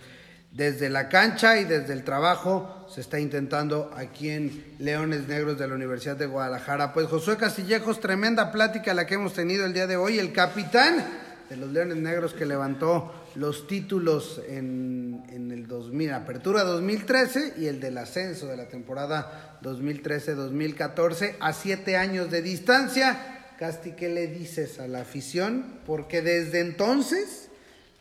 desde 0.53 0.89
la 0.89 1.09
cancha 1.09 1.59
y 1.59 1.65
desde 1.65 1.93
el 1.93 2.03
trabajo 2.03 2.85
se 2.87 3.01
está 3.01 3.19
intentando 3.19 3.91
aquí 3.95 4.29
en 4.29 4.75
Leones 4.77 5.27
Negros 5.27 5.57
de 5.57 5.67
la 5.67 5.73
Universidad 5.73 6.15
de 6.15 6.27
Guadalajara. 6.27 6.93
Pues 6.93 7.07
Josué 7.07 7.37
Castillejos, 7.37 7.99
tremenda 7.99 8.51
plática 8.51 8.93
la 8.93 9.07
que 9.07 9.15
hemos 9.15 9.33
tenido 9.33 9.65
el 9.65 9.73
día 9.73 9.87
de 9.87 9.97
hoy. 9.97 10.19
El 10.19 10.31
capitán 10.31 11.03
de 11.49 11.57
los 11.57 11.71
Leones 11.71 11.97
Negros 11.97 12.35
que 12.35 12.45
levantó 12.45 13.11
los 13.33 13.65
títulos 13.65 14.41
en, 14.47 15.23
en 15.29 15.51
el 15.51 15.65
2000, 15.65 16.13
Apertura 16.13 16.63
2013 16.63 17.55
y 17.57 17.65
el 17.65 17.79
del 17.79 17.97
ascenso 17.97 18.45
de 18.45 18.55
la 18.55 18.67
temporada 18.67 19.57
2013-2014 19.63 21.37
a 21.39 21.51
siete 21.53 21.97
años 21.97 22.29
de 22.29 22.43
distancia. 22.43 23.55
Casti, 23.57 23.93
¿qué 23.93 24.09
le 24.09 24.27
dices 24.27 24.79
a 24.79 24.87
la 24.87 25.01
afición? 25.01 25.79
Porque 25.87 26.21
desde 26.21 26.59
entonces 26.59 27.42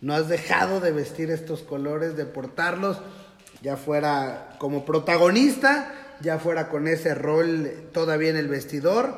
no 0.02 0.14
has 0.14 0.28
dejado 0.28 0.80
de 0.80 0.92
vestir 0.92 1.30
estos 1.30 1.62
colores, 1.62 2.16
de 2.16 2.26
portarlos, 2.26 3.00
ya 3.62 3.76
fuera 3.76 4.56
como 4.58 4.84
protagonista, 4.84 5.94
ya 6.20 6.38
fuera 6.38 6.68
con 6.68 6.88
ese 6.88 7.14
rol 7.14 7.70
todavía 7.92 8.30
en 8.30 8.36
el 8.36 8.48
vestidor, 8.48 9.14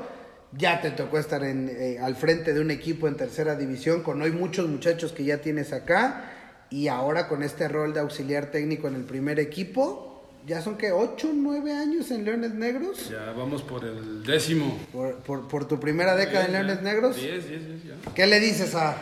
ya 0.53 0.83
te 0.83 0.91
tocó 0.91 1.19
estar 1.19 1.43
en, 1.43 1.71
eh, 1.71 1.99
al 2.01 2.15
frente 2.15 2.53
de 2.53 2.61
un 2.61 2.71
equipo 2.71 3.09
en 3.09 3.17
tercera 3.17 3.57
división, 3.57 4.03
con 4.03 4.21
hoy 4.21 4.31
muchos 4.31 4.69
muchachos 4.69 5.13
que 5.13 5.25
ya 5.25 5.39
tienes 5.39 5.73
acá, 5.73 6.31
y 6.69 6.89
ahora 6.89 7.29
con 7.29 7.43
este 7.43 7.67
rol 7.67 7.95
de 7.95 8.01
auxiliar 8.01 8.51
técnico 8.51 8.87
en 8.87 8.95
el 8.95 9.05
primer 9.05 9.41
equipo, 9.41 10.14
ya 10.47 10.61
son 10.61 10.77
que 10.77 10.93
8, 10.93 11.31
9 11.35 11.73
años 11.73 12.11
en 12.11 12.25
Leones 12.25 12.53
Negros. 12.55 13.09
Ya 13.11 13.33
vamos 13.37 13.63
por 13.63 13.85
el 13.85 14.23
décimo. 14.23 14.79
Por, 14.93 15.17
por, 15.17 15.49
por 15.49 15.67
tu 15.67 15.81
primera 15.81 16.15
década 16.17 16.47
en 16.47 16.53
Leones 16.53 16.83
Negros. 16.83 17.17
10, 17.17 17.49
10, 17.49 17.67
10, 17.69 17.85
ya. 17.85 18.13
¿Qué 18.15 18.27
le 18.27 18.41
dices 18.41 18.75
a, 18.75 18.91
a- 18.91 18.95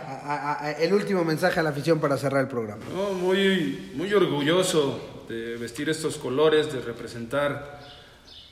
a- 0.53 0.65
a- 0.67 0.73
el 0.73 0.93
último 0.95 1.25
mensaje 1.25 1.59
a 1.59 1.63
la 1.63 1.71
afición 1.71 1.99
para 2.01 2.17
cerrar 2.17 2.43
el 2.43 2.49
programa? 2.49 2.85
No, 2.95 3.13
muy, 3.15 3.91
muy 3.95 4.13
orgulloso 4.15 5.25
de 5.29 5.57
vestir 5.57 5.89
estos 5.89 6.17
colores, 6.17 6.73
de 6.73 6.81
representar 6.81 7.81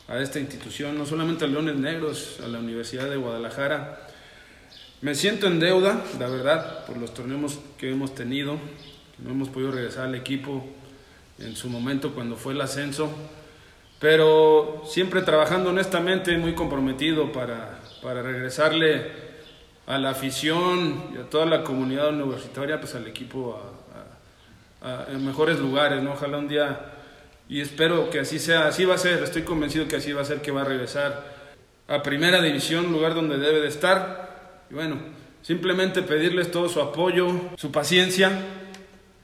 a 0.08 0.18
esta 0.18 0.40
institución, 0.40 0.98
no 0.98 1.06
solamente 1.06 1.44
a 1.44 1.48
Leones 1.48 1.76
Negros, 1.76 2.40
a 2.44 2.48
la 2.48 2.58
Universidad 2.58 3.08
de 3.08 3.16
Guadalajara. 3.16 4.06
Me 5.02 5.14
siento 5.14 5.46
en 5.46 5.60
deuda, 5.60 6.02
la 6.18 6.28
verdad, 6.28 6.84
por 6.86 6.96
los 6.98 7.14
torneos 7.14 7.58
que 7.78 7.90
hemos 7.90 8.14
tenido. 8.14 8.58
No 9.18 9.30
hemos 9.30 9.48
podido 9.48 9.70
regresar 9.70 10.06
al 10.06 10.14
equipo 10.14 10.66
en 11.40 11.56
su 11.56 11.68
momento 11.68 12.12
cuando 12.12 12.36
fue 12.36 12.52
el 12.52 12.60
ascenso, 12.60 13.10
pero 13.98 14.82
siempre 14.86 15.22
trabajando 15.22 15.70
honestamente, 15.70 16.36
muy 16.38 16.54
comprometido 16.54 17.32
para, 17.32 17.80
para 18.02 18.22
regresarle 18.22 19.30
a 19.86 19.98
la 19.98 20.10
afición 20.10 21.10
y 21.14 21.18
a 21.18 21.28
toda 21.28 21.46
la 21.46 21.64
comunidad 21.64 22.10
universitaria, 22.10 22.80
pues 22.80 22.94
al 22.94 23.06
equipo 23.06 23.60
a, 24.82 25.06
en 25.10 25.26
mejores 25.26 25.58
lugares, 25.58 26.02
¿no? 26.02 26.12
Ojalá 26.12 26.38
un 26.38 26.48
día, 26.48 26.92
y 27.48 27.60
espero 27.60 28.08
que 28.08 28.20
así 28.20 28.38
sea, 28.38 28.66
así 28.66 28.84
va 28.84 28.94
a 28.94 28.98
ser, 28.98 29.22
estoy 29.22 29.42
convencido 29.42 29.86
que 29.88 29.96
así 29.96 30.12
va 30.12 30.22
a 30.22 30.24
ser, 30.24 30.40
que 30.40 30.50
va 30.50 30.62
a 30.62 30.64
regresar 30.64 31.40
a 31.88 32.02
primera 32.02 32.40
división, 32.40 32.92
lugar 32.92 33.14
donde 33.14 33.36
debe 33.36 33.60
de 33.60 33.68
estar. 33.68 34.62
Y 34.70 34.74
bueno, 34.74 34.96
simplemente 35.42 36.02
pedirles 36.02 36.50
todo 36.50 36.68
su 36.68 36.80
apoyo, 36.80 37.28
su 37.56 37.72
paciencia, 37.72 38.30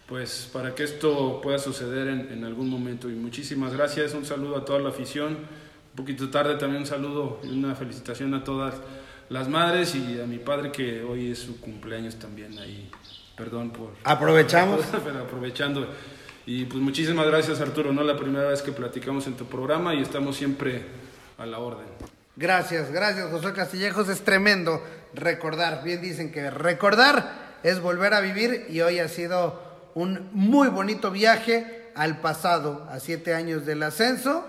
pues 0.09 0.49
para 0.53 0.75
que 0.75 0.85
esto 0.85 1.41
pueda 1.43 1.59
suceder 1.59 2.09
en, 2.09 2.33
en 2.33 2.45
algún 2.45 2.69
momento. 2.69 3.11
Y 3.11 3.15
muchísimas 3.15 3.73
gracias, 3.73 4.15
un 4.15 4.25
saludo 4.25 4.57
a 4.57 4.65
toda 4.65 4.79
la 4.79 4.91
afición. 4.91 5.37
Un 5.37 5.97
poquito 5.97 6.31
tarde 6.31 6.57
también 6.57 6.83
un 6.83 6.87
saludo 6.87 7.41
y 7.43 7.49
una 7.49 7.75
felicitación 7.75 8.35
a 8.35 8.45
todas 8.45 8.75
las 9.29 9.49
madres 9.49 9.95
y 9.95 10.21
a 10.21 10.27
mi 10.27 10.39
padre 10.39 10.71
que 10.71 11.03
hoy 11.03 11.33
es 11.33 11.39
su 11.39 11.61
cumpleaños 11.61 12.17
también 12.17 12.59
ahí. 12.59 12.91
Perdón 13.37 13.71
por... 13.71 13.95
Aprovechamos. 14.05 14.85
Pero 15.05 15.21
aprovechando. 15.21 15.89
Y 16.47 16.65
pues 16.67 16.81
muchísimas 16.81 17.27
gracias 17.27 17.61
Arturo, 17.61 17.93
no 17.93 18.05
la 18.05 18.17
primera 18.17 18.49
vez 18.49 18.63
que 18.63 18.73
platicamos 18.73 19.27
en 19.27 19.37
tu 19.37 19.47
programa 19.47 19.95
y 19.95 20.03
estamos 20.03 20.37
siempre 20.37 20.83
a 21.39 21.47
la 21.47 21.59
orden. 21.59 21.87
Gracias, 22.37 22.93
gracias 22.93 23.31
Josué 23.31 23.53
Castillejos. 23.53 24.09
Es 24.09 24.23
tremendo 24.23 24.81
recordar. 25.15 25.83
Bien 25.83 26.01
dicen 26.01 26.31
que 26.31 26.51
recordar 26.51 27.59
es 27.63 27.81
volver 27.81 28.15
a 28.15 28.21
vivir 28.21 28.67
y 28.69 28.81
hoy 28.81 29.01
ha 29.01 29.09
sido 29.09 29.66
un 29.97 30.29
muy 30.33 30.69
bonito 30.69 31.11
viaje 31.11 31.91
al 31.95 32.21
pasado, 32.21 32.87
a 32.91 33.01
siete 33.01 33.33
años 33.35 33.65
del 33.65 33.83
ascenso. 33.83 34.47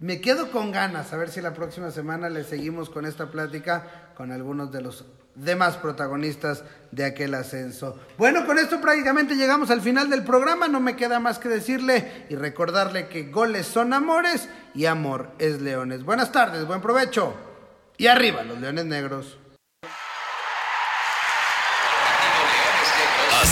Me 0.00 0.20
quedo 0.20 0.50
con 0.50 0.72
ganas, 0.72 1.12
a 1.12 1.16
ver 1.16 1.30
si 1.30 1.40
la 1.40 1.54
próxima 1.54 1.92
semana 1.92 2.28
le 2.28 2.42
seguimos 2.42 2.90
con 2.90 3.06
esta 3.06 3.30
plática 3.30 4.10
con 4.16 4.32
algunos 4.32 4.72
de 4.72 4.82
los 4.82 5.04
demás 5.36 5.76
protagonistas 5.76 6.64
de 6.90 7.04
aquel 7.04 7.34
ascenso. 7.34 7.96
Bueno, 8.18 8.44
con 8.46 8.58
esto 8.58 8.80
prácticamente 8.80 9.36
llegamos 9.36 9.70
al 9.70 9.80
final 9.80 10.10
del 10.10 10.24
programa, 10.24 10.66
no 10.66 10.80
me 10.80 10.96
queda 10.96 11.20
más 11.20 11.38
que 11.38 11.48
decirle 11.48 12.26
y 12.28 12.34
recordarle 12.34 13.06
que 13.06 13.30
goles 13.30 13.68
son 13.68 13.92
amores 13.92 14.48
y 14.74 14.86
amor 14.86 15.30
es 15.38 15.60
leones. 15.60 16.02
Buenas 16.02 16.32
tardes, 16.32 16.66
buen 16.66 16.80
provecho 16.80 17.32
y 17.96 18.08
arriba 18.08 18.42
los 18.42 18.58
leones 18.60 18.86
negros. 18.86 19.38